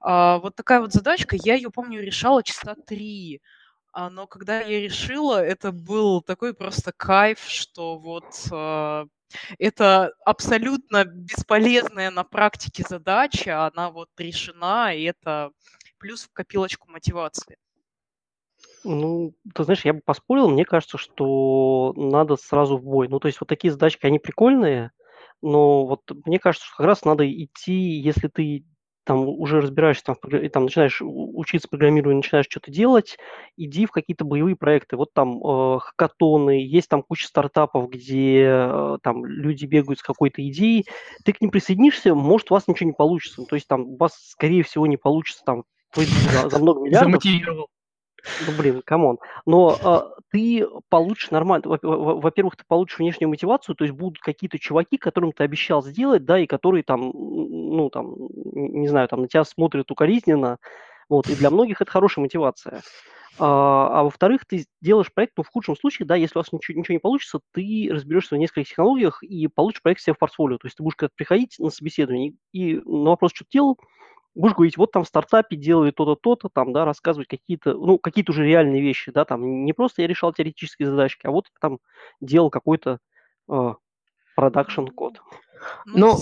Вот 0.00 0.56
такая 0.56 0.80
вот 0.80 0.92
задачка, 0.92 1.36
я 1.36 1.54
ее, 1.54 1.70
помню, 1.70 2.02
решала 2.02 2.42
часа 2.42 2.74
три. 2.74 3.40
Но 3.94 4.26
когда 4.26 4.60
я 4.60 4.80
решила, 4.80 5.42
это 5.42 5.70
был 5.70 6.20
такой 6.20 6.52
просто 6.52 6.92
кайф, 6.92 7.40
что 7.46 7.96
вот 7.96 8.26
это 9.58 10.12
абсолютно 10.24 11.04
бесполезная 11.04 12.10
на 12.10 12.24
практике 12.24 12.84
задача, 12.88 13.66
она 13.66 13.90
вот 13.90 14.08
решена, 14.18 14.94
и 14.94 15.02
это 15.04 15.50
плюс 15.98 16.24
в 16.24 16.32
копилочку 16.32 16.90
мотивации. 16.90 17.56
Ну, 18.84 19.34
ты 19.54 19.64
знаешь, 19.64 19.84
я 19.84 19.92
бы 19.92 20.00
поспорил, 20.00 20.48
мне 20.48 20.64
кажется, 20.64 20.98
что 20.98 21.92
надо 21.96 22.36
сразу 22.36 22.78
в 22.78 22.84
бой. 22.84 23.08
Ну, 23.08 23.20
то 23.20 23.28
есть 23.28 23.40
вот 23.40 23.48
такие 23.48 23.72
задачки, 23.72 24.06
они 24.06 24.18
прикольные, 24.18 24.92
но 25.42 25.86
вот 25.86 26.02
мне 26.24 26.38
кажется, 26.38 26.66
что 26.66 26.76
как 26.78 26.86
раз 26.86 27.04
надо 27.04 27.30
идти, 27.30 27.72
если 27.72 28.28
ты 28.28 28.64
там 29.08 29.26
уже 29.26 29.62
разбираешься, 29.62 30.04
там, 30.04 30.16
и 30.30 30.48
там 30.50 30.64
начинаешь 30.64 31.00
учиться 31.00 31.66
программированию, 31.66 32.18
начинаешь 32.18 32.44
что-то 32.46 32.70
делать, 32.70 33.16
иди 33.56 33.86
в 33.86 33.90
какие-то 33.90 34.26
боевые 34.26 34.54
проекты. 34.54 34.98
Вот 34.98 35.14
там 35.14 35.42
э, 35.42 35.78
хакатоны, 35.80 36.62
есть 36.62 36.90
там 36.90 37.02
куча 37.02 37.26
стартапов, 37.26 37.88
где 37.88 38.44
э, 38.44 38.98
там 39.02 39.24
люди 39.24 39.64
бегают 39.64 40.00
с 40.00 40.02
какой-то 40.02 40.46
идеей. 40.46 40.84
Ты 41.24 41.32
к 41.32 41.40
ним 41.40 41.50
присоединишься, 41.50 42.14
может, 42.14 42.50
у 42.50 42.54
вас 42.54 42.68
ничего 42.68 42.88
не 42.88 42.92
получится. 42.92 43.42
То 43.48 43.56
есть 43.56 43.66
там 43.66 43.86
у 43.86 43.96
вас, 43.96 44.12
скорее 44.28 44.62
всего, 44.62 44.86
не 44.86 44.98
получится 44.98 45.42
там 45.42 45.64
за, 45.94 46.50
за 46.50 46.58
много 46.58 46.82
миллиардов. 46.82 47.22
Замотивировал. 47.22 47.68
Ну, 48.46 48.52
блин, 48.58 48.82
come 48.84 49.03
on. 49.03 49.18
Но 49.46 49.76
а, 49.82 50.12
ты 50.30 50.66
получишь 50.88 51.30
нормально. 51.30 51.78
Во-первых, 51.82 52.56
ты 52.56 52.64
получишь 52.66 52.98
внешнюю 52.98 53.30
мотивацию, 53.30 53.74
то 53.74 53.84
есть 53.84 53.96
будут 53.96 54.18
какие-то 54.18 54.58
чуваки, 54.58 54.98
которым 54.98 55.32
ты 55.32 55.44
обещал 55.44 55.82
сделать, 55.82 56.24
да, 56.24 56.38
и 56.38 56.46
которые 56.46 56.82
там, 56.82 57.12
ну, 57.14 57.90
там, 57.90 58.14
не 58.54 58.88
знаю, 58.88 59.08
там 59.08 59.22
на 59.22 59.28
тебя 59.28 59.44
смотрят 59.44 59.90
укоризненно. 59.90 60.58
Вот, 61.08 61.28
и 61.28 61.34
для 61.34 61.50
многих 61.50 61.80
это 61.80 61.90
хорошая 61.90 62.22
мотивация. 62.22 62.82
А, 63.38 64.00
а 64.00 64.02
во-вторых, 64.02 64.44
ты 64.46 64.66
делаешь 64.80 65.12
проект, 65.12 65.34
ну, 65.36 65.44
в 65.44 65.48
худшем 65.48 65.76
случае, 65.76 66.06
да, 66.06 66.16
если 66.16 66.38
у 66.38 66.40
вас 66.40 66.52
ничего, 66.52 66.78
ничего 66.78 66.94
не 66.94 66.98
получится, 66.98 67.40
ты 67.52 67.88
разберешься 67.90 68.34
в 68.34 68.38
нескольких 68.38 68.70
технологиях 68.70 69.22
и 69.22 69.46
получишь 69.46 69.82
проект 69.82 70.00
себе 70.00 70.14
в 70.14 70.18
портфолио. 70.18 70.58
То 70.58 70.66
есть 70.66 70.76
ты 70.76 70.82
будешь 70.82 70.96
как 70.96 71.14
приходить 71.14 71.56
на 71.58 71.70
собеседование 71.70 72.34
и 72.52 72.80
на 72.84 73.10
вопрос, 73.10 73.32
что 73.32 73.44
ты 73.44 73.50
делал, 73.52 73.78
будешь 74.34 74.54
говорить, 74.54 74.76
вот 74.76 74.92
там 74.92 75.04
в 75.04 75.08
стартапе 75.08 75.56
делали 75.56 75.90
то-то, 75.90 76.14
то-то, 76.14 76.48
там, 76.48 76.72
да, 76.72 76.84
рассказывать 76.84 77.28
какие-то, 77.28 77.74
ну, 77.74 77.98
какие-то 77.98 78.32
уже 78.32 78.44
реальные 78.44 78.82
вещи, 78.82 79.10
да, 79.10 79.24
там, 79.24 79.64
не 79.64 79.72
просто 79.72 80.02
я 80.02 80.08
решал 80.08 80.32
теоретические 80.32 80.88
задачки, 80.88 81.26
а 81.26 81.30
вот 81.30 81.46
там 81.60 81.78
делал 82.20 82.50
какой-то 82.50 82.98
продакшн 84.36 84.82
э, 84.82 84.90
код. 84.90 85.20
Ну, 85.86 85.98
Но... 85.98 86.18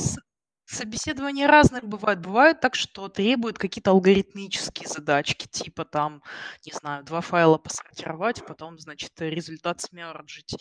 Собеседования 0.69 1.47
разных 1.47 1.85
бывают. 1.85 2.19
Бывают 2.21 2.61
так, 2.61 2.75
что 2.75 3.09
требуют 3.09 3.57
какие-то 3.57 3.93
алгоритмические 3.93 4.89
задачки, 4.89 5.47
типа 5.47 5.85
там, 5.85 6.23
не 6.65 6.73
знаю, 6.73 7.05
два 7.05 7.21
файла 7.21 7.57
посортировать, 7.57 8.45
потом, 8.45 8.77
значит, 8.81 9.13
результат 9.21 9.81
смерджить. 9.81 10.57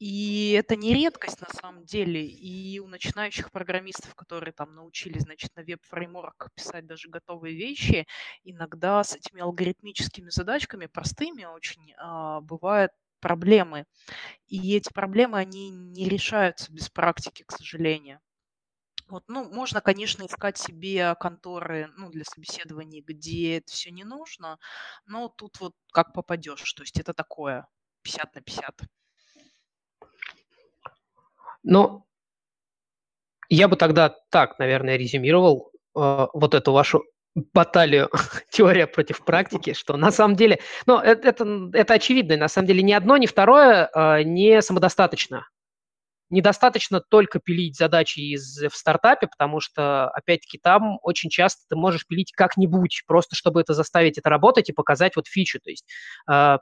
И 0.00 0.50
это 0.52 0.74
не 0.74 0.92
редкость 0.94 1.40
на 1.40 1.48
самом 1.48 1.84
деле. 1.84 2.26
И 2.26 2.80
у 2.80 2.88
начинающих 2.88 3.52
программистов, 3.52 4.16
которые 4.16 4.52
там 4.52 4.74
научились, 4.74 5.22
значит, 5.22 5.54
на 5.54 5.62
веб-фреймворках 5.62 6.50
писать 6.52 6.86
даже 6.86 7.08
готовые 7.08 7.54
вещи, 7.56 8.04
иногда 8.42 9.04
с 9.04 9.14
этими 9.14 9.42
алгоритмическими 9.42 10.28
задачками, 10.30 10.86
простыми 10.86 11.44
очень, 11.44 11.94
а, 11.98 12.40
бывают 12.40 12.90
проблемы. 13.20 13.84
И 14.48 14.76
эти 14.76 14.92
проблемы, 14.92 15.38
они 15.38 15.70
не 15.70 16.08
решаются 16.08 16.72
без 16.72 16.90
практики, 16.90 17.44
к 17.46 17.52
сожалению. 17.52 18.20
Вот, 19.08 19.22
ну, 19.28 19.48
можно, 19.52 19.80
конечно, 19.80 20.26
искать 20.26 20.58
себе 20.58 21.14
конторы, 21.20 21.88
ну, 21.96 22.10
для 22.10 22.24
собеседований, 22.24 23.02
где 23.02 23.58
это 23.58 23.70
все 23.72 23.90
не 23.90 24.02
нужно, 24.02 24.58
но 25.06 25.28
тут 25.28 25.60
вот 25.60 25.74
как 25.92 26.12
попадешь, 26.12 26.72
то 26.72 26.82
есть 26.82 26.98
это 26.98 27.14
такое 27.14 27.68
50 28.02 28.34
на 28.34 28.40
50. 28.40 28.80
Ну, 31.62 32.04
я 33.48 33.68
бы 33.68 33.76
тогда 33.76 34.16
так, 34.30 34.58
наверное, 34.58 34.96
резюмировал 34.96 35.70
э, 35.94 36.26
вот 36.32 36.54
эту 36.54 36.72
вашу 36.72 37.04
баталию 37.36 38.10
теория 38.50 38.88
против 38.88 39.24
практики, 39.24 39.72
что 39.72 39.96
на 39.96 40.10
самом 40.10 40.34
деле, 40.34 40.58
ну, 40.86 40.98
это, 40.98 41.28
это, 41.28 41.70
это 41.74 41.94
очевидно, 41.94 42.36
на 42.36 42.48
самом 42.48 42.66
деле 42.66 42.82
ни 42.82 42.92
одно, 42.92 43.16
ни 43.18 43.26
второе 43.26 43.88
э, 43.94 44.22
не 44.24 44.60
самодостаточно 44.62 45.46
недостаточно 46.30 47.00
только 47.00 47.38
пилить 47.38 47.76
задачи 47.76 48.20
из, 48.20 48.58
в 48.58 48.74
стартапе, 48.74 49.26
потому 49.26 49.60
что, 49.60 50.08
опять-таки, 50.10 50.58
там 50.58 50.98
очень 51.02 51.30
часто 51.30 51.62
ты 51.68 51.76
можешь 51.76 52.06
пилить 52.06 52.32
как-нибудь, 52.32 53.02
просто 53.06 53.36
чтобы 53.36 53.60
это 53.60 53.74
заставить 53.74 54.18
это 54.18 54.28
работать 54.30 54.68
и 54.68 54.72
показать 54.72 55.16
вот 55.16 55.28
фичу. 55.28 55.60
То 55.60 55.70
есть 55.70 55.86
э, 56.30 56.58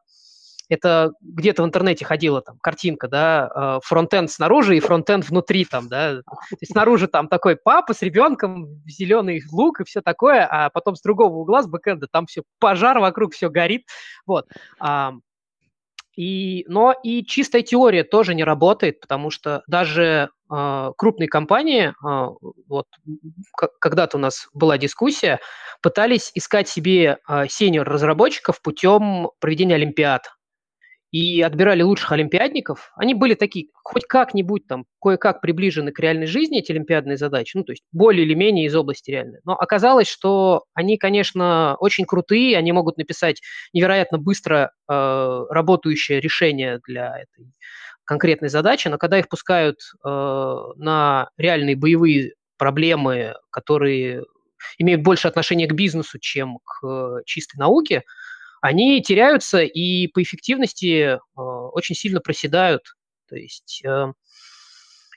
это 0.69 1.13
где-то 1.21 1.63
в 1.63 1.67
интернете 1.67 2.05
ходила 2.05 2.41
там 2.41 2.59
картинка, 2.61 3.09
да, 3.09 3.51
э, 3.55 3.81
фронтенд 3.83 4.31
снаружи 4.31 4.77
и 4.77 4.81
фронтенд 4.81 5.29
внутри 5.29 5.65
там, 5.65 5.89
да. 5.89 6.23
То 6.23 6.57
есть 6.61 6.73
снаружи 6.73 7.09
там 7.09 7.29
такой 7.29 7.57
папа 7.57 7.95
с 7.95 8.03
ребенком, 8.03 8.83
зеленый 8.87 9.43
лук 9.51 9.81
и 9.81 9.85
все 9.85 10.01
такое, 10.01 10.47
а 10.47 10.71
потом 10.71 10.97
с 10.97 11.03
другого 11.03 11.35
угла, 11.37 11.63
с 11.63 11.67
бэкэнда, 11.67 12.07
там 12.11 12.27
все 12.27 12.43
пожар 12.59 12.99
вокруг, 12.99 13.35
все 13.35 13.51
горит. 13.51 13.87
Вот. 14.27 14.47
И, 16.17 16.65
но 16.69 16.93
и 17.03 17.25
чистая 17.25 17.63
теория 17.63 18.05
тоже 18.05 18.35
не 18.35 18.45
работает, 18.45 19.01
потому 19.01 19.31
что 19.31 19.63
даже 19.67 20.31
э, 20.51 20.93
крупные 20.97 21.29
компании, 21.29 21.89
э, 21.89 22.53
вот 22.69 22.87
когда-то 23.81 24.17
у 24.17 24.21
нас 24.21 24.49
была 24.55 24.79
дискуссия, 24.79 25.41
пытались 25.83 26.31
искать 26.35 26.69
себе 26.69 27.19
э, 27.29 27.47
сеньор-разработчиков 27.49 28.63
путем 28.63 29.31
проведения 29.41 29.75
олимпиад 29.75 30.34
и 31.15 31.43
отбирали 31.43 31.81
лучших 31.83 32.11
олимпиадников. 32.11 32.91
Они 32.97 33.15
были 33.15 33.35
такие, 33.35 33.69
хоть 33.85 34.05
как-нибудь 34.05 34.67
там, 34.67 34.85
кое-как 35.01 35.41
приближены 35.41 35.93
к 35.93 36.01
реальной 36.01 36.27
жизни, 36.27 36.59
эти 36.59 36.73
олимпиадные 36.73 37.17
задачи, 37.17 37.57
ну, 37.57 37.63
то 37.63 37.71
есть 37.71 37.85
более 37.93 38.27
или 38.27 38.35
менее 38.35 38.67
из 38.67 38.75
области 38.75 39.13
реальной. 39.13 39.39
Но 39.45 39.53
оказалось, 39.53 40.09
что 40.09 40.65
они, 40.75 40.99
конечно, 40.99 41.77
очень 41.79 42.05
крутые, 42.05 42.59
они 42.59 42.73
могут 42.73 42.97
написать 42.97 43.41
невероятно 43.73 44.19
быстро 44.19 44.73
э, 44.91 45.45
работающее 45.51 46.19
решение 46.19 46.81
для 46.85 47.17
этой 47.17 47.53
конкретной 48.05 48.49
задачи, 48.49 48.89
но 48.89 48.99
когда 48.99 49.17
их 49.17 49.29
пускают 49.29 49.77
э, 50.05 50.09
на 50.09 51.29
реальные 51.37 51.77
боевые 51.77 52.33
проблемы, 52.59 53.35
которые 53.51 54.25
имеют 54.79 55.03
больше 55.03 55.29
отношения 55.29 55.69
к 55.69 55.75
бизнесу, 55.75 56.19
чем 56.19 56.59
к 56.65 56.85
э, 56.85 57.23
чистой 57.25 57.59
науке, 57.59 58.03
они 58.65 59.03
теряются 59.03 59.61
и 59.61 60.07
по 60.07 60.23
эффективности 60.23 61.19
э, 61.19 61.19
очень 61.37 61.95
сильно 61.95 62.23
проседают. 62.23 62.95
То 63.29 63.37
есть 63.37 63.83
э, 63.85 64.07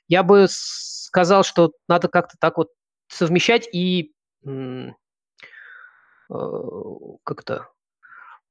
я 0.09 0.23
бы 0.23 0.47
сказал, 0.49 1.45
что 1.45 1.71
надо 1.87 2.09
как-то 2.09 2.35
так 2.41 2.57
вот 2.57 2.71
совмещать 3.07 3.69
и 3.73 4.11
э, 4.45 4.89
как-то 7.23 7.69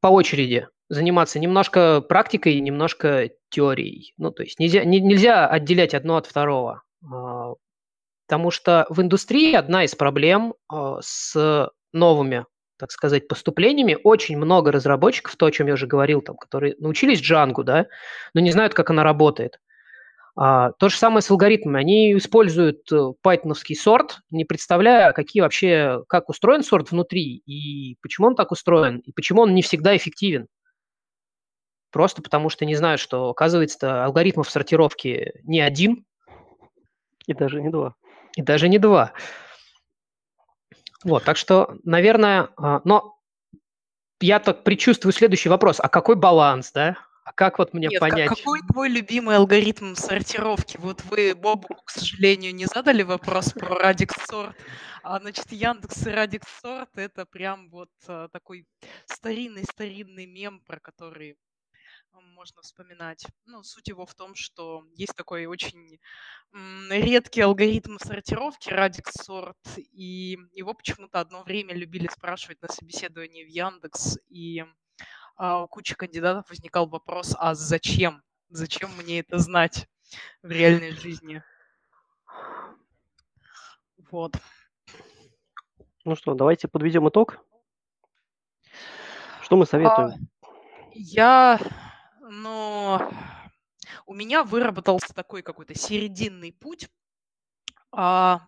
по 0.00 0.06
очереди 0.06 0.66
заниматься 0.88 1.38
немножко 1.40 2.00
практикой, 2.00 2.58
немножко 2.60 3.28
теорией. 3.50 4.14
Ну, 4.16 4.30
то 4.30 4.44
есть 4.44 4.58
нельзя, 4.58 4.82
не, 4.84 5.00
нельзя 5.00 5.46
отделять 5.46 5.92
одно 5.92 6.16
от 6.16 6.24
второго. 6.24 6.84
А, 7.02 7.52
потому 8.26 8.50
что 8.50 8.86
в 8.88 9.02
индустрии 9.02 9.52
одна 9.52 9.84
из 9.84 9.94
проблем 9.94 10.54
а, 10.68 11.00
с 11.02 11.70
новыми, 11.92 12.46
так 12.78 12.90
сказать, 12.92 13.28
поступлениями. 13.28 13.98
Очень 14.02 14.36
много 14.36 14.72
разработчиков, 14.72 15.36
то, 15.36 15.46
о 15.46 15.50
чем 15.50 15.66
я 15.66 15.74
уже 15.74 15.86
говорил, 15.86 16.20
там, 16.20 16.36
которые 16.36 16.76
научились 16.78 17.20
Django, 17.20 17.62
да, 17.62 17.86
но 18.34 18.40
не 18.40 18.50
знают, 18.50 18.74
как 18.74 18.90
она 18.90 19.02
работает. 19.02 19.60
А, 20.38 20.72
то 20.72 20.90
же 20.90 20.96
самое 20.96 21.22
с 21.22 21.30
алгоритмами. 21.30 21.80
Они 21.80 22.16
используют 22.16 22.92
э, 22.92 23.12
пайтоновский 23.22 23.74
сорт, 23.74 24.20
не 24.30 24.44
представляя, 24.44 25.12
какие 25.12 25.40
вообще, 25.40 26.02
как 26.08 26.28
устроен 26.28 26.62
сорт 26.62 26.90
внутри, 26.90 27.42
и 27.46 27.96
почему 28.02 28.26
он 28.26 28.34
так 28.34 28.52
устроен, 28.52 28.98
и 28.98 29.12
почему 29.12 29.42
он 29.42 29.54
не 29.54 29.62
всегда 29.62 29.96
эффективен. 29.96 30.46
Просто 31.90 32.20
потому 32.20 32.50
что 32.50 32.66
не 32.66 32.74
знают, 32.74 33.00
что, 33.00 33.30
оказывается, 33.30 34.04
алгоритмов 34.04 34.50
сортировки 34.50 35.32
не 35.44 35.60
один. 35.60 36.04
И 37.26 37.32
даже 37.32 37.62
не 37.62 37.70
два. 37.70 37.94
И 38.36 38.42
даже 38.42 38.68
не 38.68 38.78
два. 38.78 39.14
Вот, 41.04 41.24
так 41.24 41.36
что, 41.36 41.76
наверное, 41.84 42.48
а, 42.56 42.80
но 42.84 43.18
я 44.20 44.40
так 44.40 44.64
предчувствую 44.64 45.12
следующий 45.12 45.48
вопрос. 45.48 45.78
А 45.80 45.88
какой 45.88 46.16
баланс, 46.16 46.72
да? 46.72 46.96
А 47.24 47.32
как 47.32 47.58
вот 47.58 47.74
мне 47.74 47.88
Нет, 47.88 48.00
понять? 48.00 48.28
какой 48.28 48.60
твой 48.62 48.88
любимый 48.88 49.36
алгоритм 49.36 49.94
сортировки? 49.94 50.76
Вот 50.76 51.02
вы 51.10 51.34
Бобу, 51.34 51.68
к 51.84 51.90
сожалению, 51.90 52.54
не 52.54 52.66
задали 52.66 53.02
вопрос 53.02 53.52
про 53.52 53.90
Radix 53.90 54.12
Sort, 54.30 54.54
а 55.02 55.18
значит 55.18 55.50
Яндекс 55.50 56.06
и 56.06 56.10
Radix 56.10 56.44
Sort 56.62 56.88
это 56.94 57.26
прям 57.26 57.68
вот 57.70 57.90
а, 58.06 58.28
такой 58.28 58.64
старинный-старинный 59.06 60.26
мем, 60.26 60.60
про 60.66 60.78
который 60.78 61.36
можно 62.20 62.62
вспоминать. 62.62 63.26
Ну, 63.44 63.62
суть 63.62 63.88
его 63.88 64.06
в 64.06 64.14
том, 64.14 64.34
что 64.34 64.84
есть 64.94 65.14
такой 65.16 65.46
очень 65.46 65.98
редкий 66.90 67.40
алгоритм 67.40 67.98
сортировки 67.98 68.70
Radix 68.70 69.12
Sort, 69.20 69.54
и 69.76 70.38
его 70.52 70.74
почему-то 70.74 71.20
одно 71.20 71.42
время 71.42 71.74
любили 71.74 72.08
спрашивать 72.08 72.60
на 72.62 72.68
собеседовании 72.68 73.44
в 73.44 73.48
Яндекс, 73.48 74.18
и 74.28 74.64
а, 75.36 75.62
у 75.62 75.68
кучи 75.68 75.94
кандидатов 75.94 76.48
возникал 76.48 76.88
вопрос, 76.88 77.34
а 77.38 77.54
зачем? 77.54 78.22
Зачем 78.48 78.90
мне 78.96 79.20
это 79.20 79.38
знать 79.38 79.88
в 80.42 80.50
реальной 80.50 80.92
жизни? 80.92 81.42
Вот. 84.10 84.36
Ну 86.04 86.14
что, 86.14 86.34
давайте 86.34 86.68
подведем 86.68 87.08
итог. 87.08 87.38
Что 89.42 89.56
мы 89.56 89.66
советуем? 89.66 90.08
А, 90.08 90.16
я, 90.92 91.60
ну, 92.30 93.00
у 94.06 94.14
меня 94.14 94.42
выработался 94.44 95.14
такой 95.14 95.42
какой-то 95.42 95.78
серединный 95.78 96.52
путь 96.52 96.88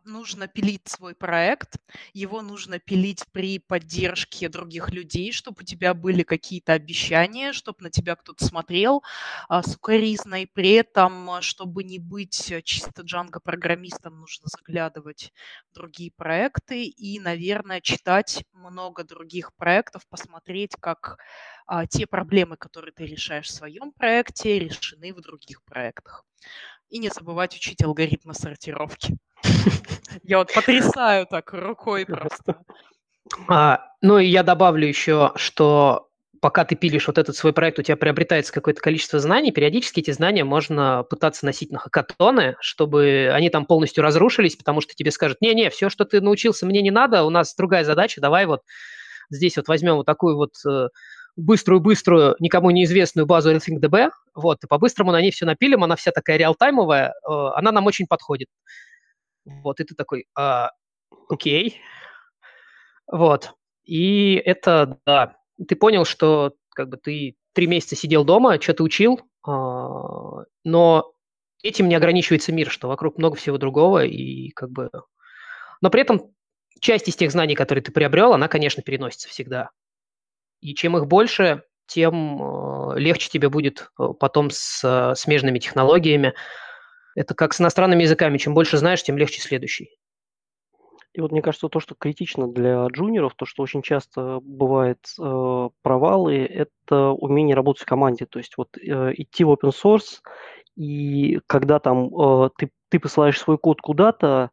нужно 0.04 0.46
пилить 0.46 0.88
свой 0.88 1.14
проект, 1.14 1.76
его 2.12 2.42
нужно 2.42 2.78
пилить 2.78 3.24
при 3.32 3.58
поддержке 3.58 4.48
других 4.50 4.90
людей, 4.90 5.32
чтобы 5.32 5.62
у 5.62 5.64
тебя 5.64 5.94
были 5.94 6.22
какие-то 6.22 6.74
обещания, 6.74 7.52
чтобы 7.52 7.78
на 7.80 7.90
тебя 7.90 8.14
кто-то 8.16 8.44
смотрел 8.44 9.02
а, 9.48 9.62
сукоризной. 9.62 10.46
При 10.52 10.72
этом, 10.72 11.30
а, 11.30 11.40
чтобы 11.40 11.82
не 11.82 11.98
быть 11.98 12.52
чисто 12.64 13.02
джанго-программистом, 13.02 14.18
нужно 14.20 14.48
заглядывать 14.48 15.32
в 15.70 15.74
другие 15.74 16.11
проекты 16.14 16.84
и, 16.84 17.18
наверное, 17.18 17.80
читать 17.80 18.44
много 18.52 19.02
других 19.04 19.54
проектов, 19.56 20.06
посмотреть, 20.08 20.76
как 20.78 21.18
а, 21.66 21.87
те 21.87 22.06
проблемы, 22.06 22.56
которые 22.56 22.92
ты 22.92 23.06
решаешь 23.06 23.46
в 23.46 23.54
своем 23.54 23.92
проекте, 23.92 24.58
решены 24.58 25.14
в 25.14 25.20
других 25.20 25.62
проектах. 25.64 26.24
И 26.90 26.98
не 26.98 27.11
забывать 27.11 27.55
учить 27.55 27.83
алгоритмы 27.83 28.35
сортировки. 28.35 29.16
Я 30.22 30.38
вот 30.38 30.53
потрясаю 30.53 31.27
так 31.27 31.53
рукой 31.53 32.07
просто. 32.07 32.62
А, 33.46 33.85
ну 34.01 34.18
и 34.18 34.27
я 34.27 34.42
добавлю 34.42 34.87
еще, 34.87 35.33
что 35.37 36.09
пока 36.40 36.64
ты 36.64 36.77
пилишь 36.77 37.07
вот 37.07 37.18
этот 37.18 37.37
свой 37.37 37.53
проект, 37.53 37.79
у 37.79 37.83
тебя 37.83 37.96
приобретается 37.96 38.53
какое-то 38.53 38.81
количество 38.81 39.18
знаний, 39.18 39.53
периодически 39.53 40.01
эти 40.01 40.11
знания 40.11 40.44
можно 40.44 41.05
пытаться 41.09 41.44
носить 41.44 41.70
на 41.70 41.79
хакатоны, 41.79 42.57
чтобы 42.61 43.31
они 43.33 43.51
там 43.51 43.66
полностью 43.66 44.03
разрушились, 44.03 44.57
потому 44.57 44.81
что 44.81 44.94
тебе 44.94 45.11
скажут, 45.11 45.40
не-не, 45.40 45.70
все, 45.70 45.90
что 45.90 46.05
ты 46.05 46.20
научился, 46.20 46.66
мне 46.66 46.81
не 46.81 46.90
надо, 46.90 47.24
у 47.24 47.31
нас 47.31 47.55
другая 47.55 47.85
задача, 47.85 48.20
давай 48.20 48.46
вот 48.46 48.62
здесь 49.31 49.57
вот 49.57 49.68
возьмем 49.68 49.96
вот 49.96 50.07
такую 50.07 50.37
вот 50.37 50.55
э, 50.66 50.88
быструю-быструю, 51.38 52.35
никому 52.40 52.70
неизвестную 52.70 53.24
базу 53.24 53.55
RethinkDB, 53.55 54.11
вот, 54.35 54.64
и 54.64 54.66
по-быстрому 54.66 55.12
на 55.12 55.20
ней 55.20 55.31
все 55.31 55.46
напилим, 55.46 55.85
она 55.85 55.94
вся 55.94 56.11
такая 56.11 56.37
реалтаймовая, 56.37 57.11
э, 57.11 57.33
она 57.55 57.70
нам 57.70 57.87
очень 57.87 58.07
подходит. 58.09 58.48
Вот, 59.44 59.81
и 59.81 59.85
ты 59.85 59.94
такой, 59.94 60.27
а, 60.37 60.72
окей. 61.29 61.81
Вот. 63.07 63.53
И 63.85 64.35
это, 64.35 64.98
да, 65.07 65.37
ты 65.66 65.77
понял, 65.77 66.05
что 66.05 66.55
как 66.70 66.88
бы 66.88 66.96
ты 66.96 67.37
три 67.55 67.66
месяца 67.68 67.94
сидел 67.94 68.24
дома, 68.24 68.61
что-то 68.61 68.83
учил, 68.83 69.20
а, 69.46 70.44
но 70.64 71.12
этим 71.62 71.88
не 71.88 71.94
ограничивается 71.94 72.53
мир, 72.53 72.68
что 72.68 72.88
вокруг 72.88 73.16
много 73.16 73.37
всего 73.37 73.59
другого, 73.59 74.05
и 74.05 74.51
как 74.51 74.70
бы... 74.70 74.90
Но 75.81 75.90
при 75.90 76.01
этом 76.01 76.35
часть 76.81 77.09
из 77.09 77.14
тех 77.14 77.31
знаний, 77.31 77.55
которые 77.55 77.83
ты 77.83 77.92
приобрел, 77.92 78.33
она, 78.33 78.48
конечно, 78.48 78.83
переносится 78.83 79.29
всегда. 79.29 79.70
И 80.61 80.75
чем 80.75 80.97
их 80.97 81.07
больше, 81.07 81.62
тем 81.87 82.42
э, 82.42 82.99
легче 82.99 83.29
тебе 83.31 83.49
будет 83.49 83.90
э, 83.99 84.09
потом 84.18 84.51
с 84.51 84.83
э, 84.85 85.14
смежными 85.14 85.59
технологиями, 85.59 86.35
это 87.14 87.35
как 87.35 87.55
с 87.55 87.61
иностранными 87.61 88.03
языками. 88.03 88.38
Чем 88.38 88.55
больше 88.55 88.77
знаешь, 88.77 89.03
тем 89.03 89.18
легче 89.18 89.40
следующий. 89.40 89.90
И 91.14 91.21
вот 91.21 91.33
мне 91.33 91.42
кажется, 91.42 91.68
то, 91.68 91.81
что 91.81 91.97
критично 91.97 92.47
для 92.47 92.87
джуниоров, 92.87 93.35
то, 93.35 93.44
что 93.44 93.62
очень 93.62 93.83
часто 93.83 94.38
бывает 94.42 95.01
э, 95.18 95.68
провалы, 95.83 96.44
это 96.44 97.09
умение 97.09 97.57
работать 97.57 97.83
в 97.83 97.87
команде. 97.87 98.27
То 98.27 98.38
есть 98.38 98.57
вот 98.57 98.77
э, 98.77 99.12
идти 99.16 99.42
в 99.42 99.51
open 99.51 99.73
source, 99.73 100.21
и 100.77 101.40
когда 101.47 101.81
там 101.81 102.14
э, 102.14 102.51
ты, 102.57 102.71
ты 102.88 103.01
посылаешь 103.01 103.40
свой 103.40 103.59
код 103.59 103.81
куда-то, 103.81 104.51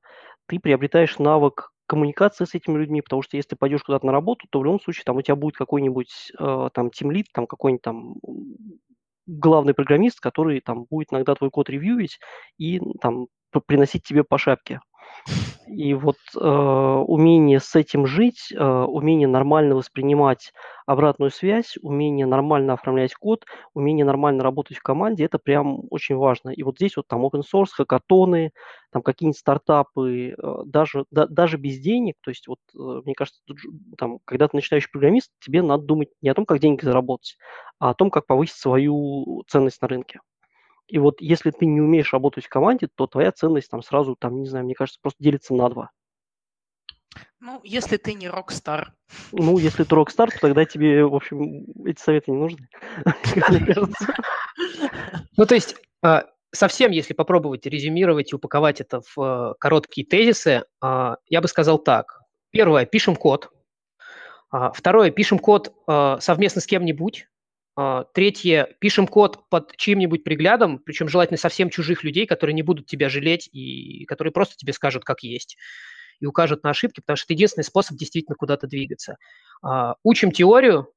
ты 0.48 0.60
приобретаешь 0.60 1.20
навык 1.20 1.72
коммуникации 1.88 2.46
с 2.46 2.56
этими 2.56 2.78
людьми, 2.78 3.02
потому 3.02 3.22
что 3.22 3.38
если 3.38 3.50
ты 3.52 3.56
пойдешь 3.56 3.84
куда-то 3.84 4.06
на 4.06 4.12
работу, 4.12 4.48
то 4.50 4.60
в 4.60 4.66
любом 4.66 4.80
случае 4.82 5.04
там 5.06 5.18
у 5.18 5.22
тебя 5.22 5.36
будет 5.36 5.56
какой-нибудь 5.56 6.32
э, 6.40 6.70
там 6.74 6.90
тимлит, 6.92 7.28
там 7.34 7.48
какой-нибудь 7.48 7.82
там 7.84 8.16
главный 9.28 9.74
программист, 9.74 10.20
который 10.20 10.62
там 10.62 10.86
будет 10.90 11.12
иногда 11.12 11.36
твой 11.36 11.50
код 11.50 11.70
ревьюить 11.70 12.20
и 12.58 12.80
там 13.02 13.28
приносить 13.68 14.04
тебе 14.04 14.24
по 14.24 14.38
шапке. 14.38 14.80
И 15.68 15.94
вот 15.96 16.18
э, 16.36 16.40
умение 16.40 17.60
с 17.60 17.76
этим 17.76 18.06
жить, 18.06 18.54
э, 18.54 18.64
умение 18.64 19.28
нормально 19.28 19.76
воспринимать 19.76 20.54
обратную 20.86 21.32
связь, 21.32 21.76
умение 21.82 22.28
нормально 22.28 22.74
оформлять 22.74 23.16
код, 23.16 23.46
умение 23.74 24.06
нормально 24.06 24.44
работать 24.44 24.78
в 24.78 24.84
команде, 24.84 25.26
это 25.26 25.40
прям 25.40 25.82
очень 25.90 26.16
важно. 26.16 26.50
И 26.50 26.62
вот 26.62 26.76
здесь 26.76 26.96
вот 26.98 27.08
там 27.08 27.26
open 27.26 27.42
source, 27.42 27.70
хакатоны, 27.74 28.52
там 28.92 29.02
какие-нибудь 29.02 29.40
стартапы, 29.40 30.36
э, 30.38 30.54
даже, 30.66 31.06
да, 31.10 31.26
даже 31.26 31.58
без 31.58 31.80
денег, 31.80 32.16
то 32.22 32.30
есть 32.30 32.48
вот 32.48 32.60
э, 32.76 33.02
мне 33.04 33.16
кажется, 33.16 33.42
там, 33.98 34.20
когда 34.26 34.48
ты 34.48 34.56
начинающий 34.58 34.92
программист, 34.92 35.32
тебе 35.40 35.64
надо 35.64 35.84
думать 35.84 36.10
не 36.22 36.30
о 36.30 36.36
том, 36.36 36.46
как 36.46 36.60
деньги 36.60 36.86
заработать, 36.86 37.38
а 37.80 37.90
о 37.90 37.94
том, 37.96 38.12
как 38.12 38.28
повысить 38.28 38.58
свою 38.58 39.44
ценность 39.48 39.82
на 39.82 39.88
рынке. 39.88 40.20
И 40.88 41.00
вот 41.00 41.20
если 41.20 41.52
ты 41.52 41.66
не 41.66 41.82
умеешь 41.82 42.14
работать 42.14 42.46
в 42.46 42.50
команде, 42.50 42.88
то 42.94 43.08
твоя 43.08 43.32
ценность 43.32 43.70
там 43.70 43.82
сразу, 43.82 44.16
там, 44.16 44.42
не 44.42 44.48
знаю, 44.48 44.66
мне 44.66 44.76
кажется, 44.76 45.00
просто 45.02 45.24
делится 45.24 45.54
на 45.54 45.70
два. 45.70 45.92
Ну, 47.40 47.62
если 47.64 47.98
ты 47.98 48.14
не 48.14 48.28
рок-стар. 48.28 48.94
Ну, 49.32 49.58
если 49.58 49.84
ты 49.84 49.96
рок-стар, 49.96 50.32
то 50.32 50.40
тогда 50.40 50.66
тебе, 50.66 51.06
в 51.06 51.14
общем, 51.14 51.66
эти 51.86 52.00
советы 52.02 52.32
не 52.32 52.38
нужны, 52.38 52.68
Ну, 55.38 55.46
то 55.46 55.54
есть, 55.54 55.76
а, 56.02 56.26
совсем, 56.52 56.92
если 56.92 57.14
попробовать 57.14 57.66
резюмировать 57.66 58.32
и 58.32 58.36
упаковать 58.36 58.82
это 58.82 59.02
в 59.02 59.18
э, 59.18 59.54
короткие 59.60 60.08
тезисы, 60.08 60.66
а, 60.82 61.18
я 61.28 61.42
бы 61.42 61.48
сказал 61.48 61.78
так. 61.78 62.22
Первое, 62.52 62.86
пишем 62.86 63.16
код. 63.16 63.52
А, 64.50 64.72
второе, 64.72 65.12
пишем 65.12 65.40
код 65.40 65.74
совместно 66.20 66.62
с 66.62 66.66
кем-нибудь, 66.66 67.28
третье, 68.14 68.76
пишем 68.80 69.08
код 69.08 69.50
под 69.50 69.76
чьим-нибудь 69.76 70.24
приглядом, 70.24 70.80
причем 70.80 71.10
желательно 71.10 71.38
совсем 71.38 71.70
чужих 71.70 72.04
людей, 72.04 72.26
которые 72.26 72.54
не 72.54 72.64
будут 72.64 72.88
тебя 72.88 73.10
жалеть 73.10 73.50
и 73.52 74.06
которые 74.06 74.32
просто 74.32 74.56
тебе 74.56 74.72
скажут, 74.74 75.04
как 75.04 75.24
есть 75.24 75.58
и 76.20 76.26
укажут 76.26 76.64
на 76.64 76.72
ошибки, 76.72 77.02
потому 77.02 77.18
что 77.18 77.26
это 77.26 77.34
единственный 77.34 77.64
способ 77.64 77.98
действительно 77.98 78.36
куда-то 78.36 78.68
двигаться. 78.68 79.18
А, 79.62 79.96
учим 80.04 80.32
теорию 80.32 80.92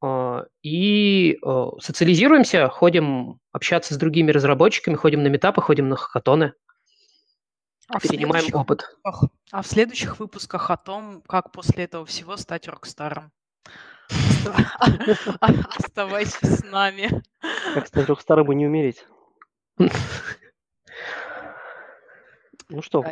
а, 0.00 0.44
и 0.62 1.38
социализируемся, 1.80 2.68
ходим 2.68 3.40
общаться 3.52 3.94
с 3.94 3.96
другими 3.96 4.30
разработчиками, 4.30 4.94
ходим 4.94 5.22
на 5.22 5.28
meetup 5.28 5.52
ы, 5.52 5.60
ходим 5.60 5.88
на 5.88 5.96
хакатоны. 5.96 6.54
А 7.88 8.00
перенимаем 8.00 8.46
опыт. 8.54 8.82
Выпусках, 9.04 9.30
а 9.50 9.62
в 9.62 9.66
следующих 9.66 10.18
выпусках 10.18 10.70
о 10.70 10.76
том, 10.78 11.22
как 11.28 11.52
после 11.52 11.84
этого 11.84 12.06
всего 12.06 12.36
стать 12.38 12.66
rockstar 12.66 13.12
ом. 13.12 13.30
Оставайтесь 15.78 16.38
с 16.40 16.64
нами. 16.64 17.22
Как 17.74 17.86
стать 17.86 18.08
rockstar 18.08 18.43
ом 18.43 18.52
и 18.52 18.54
не 18.54 18.66
умереть. 18.66 19.06
Ну 22.68 22.80
что, 22.80 23.04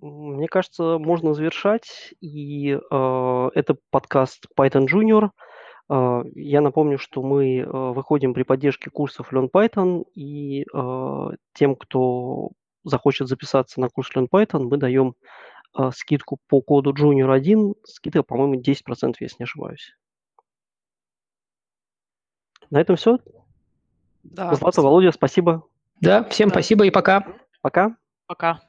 мне 0.00 0.48
кажется, 0.48 0.98
можно 0.98 1.34
завершать. 1.34 2.14
И 2.20 2.70
э, 2.72 3.50
это 3.54 3.76
подкаст 3.90 4.46
Python 4.58 4.86
Junior. 4.86 5.30
Э, 5.90 6.22
я 6.34 6.60
напомню, 6.60 6.98
что 6.98 7.22
мы 7.22 7.58
э, 7.58 7.64
выходим 7.66 8.34
при 8.34 8.42
поддержке 8.42 8.90
курсов 8.90 9.32
Learn 9.32 9.50
Python. 9.50 10.04
И 10.14 10.62
э, 10.62 11.30
тем, 11.54 11.76
кто 11.76 12.50
захочет 12.84 13.28
записаться 13.28 13.80
на 13.80 13.88
курс 13.88 14.10
Learn 14.14 14.28
Python, 14.30 14.68
мы 14.70 14.76
даем 14.76 15.14
э, 15.76 15.90
скидку 15.94 16.38
по 16.46 16.60
коду 16.60 16.92
Junior 16.92 17.32
1. 17.32 17.74
Скидка, 17.84 18.22
по-моему, 18.22 18.60
10%, 18.60 19.14
если 19.20 19.36
не 19.40 19.44
ошибаюсь. 19.44 19.96
На 22.70 22.80
этом 22.80 22.96
все. 22.96 23.18
Да, 24.22 24.54
Злата, 24.54 24.82
Володя, 24.82 25.12
спасибо. 25.12 25.66
Да, 26.00 26.24
всем 26.24 26.48
да. 26.48 26.54
спасибо 26.54 26.86
и 26.86 26.90
пока. 26.90 27.26
Пока. 27.62 27.96
Пока. 28.26 28.67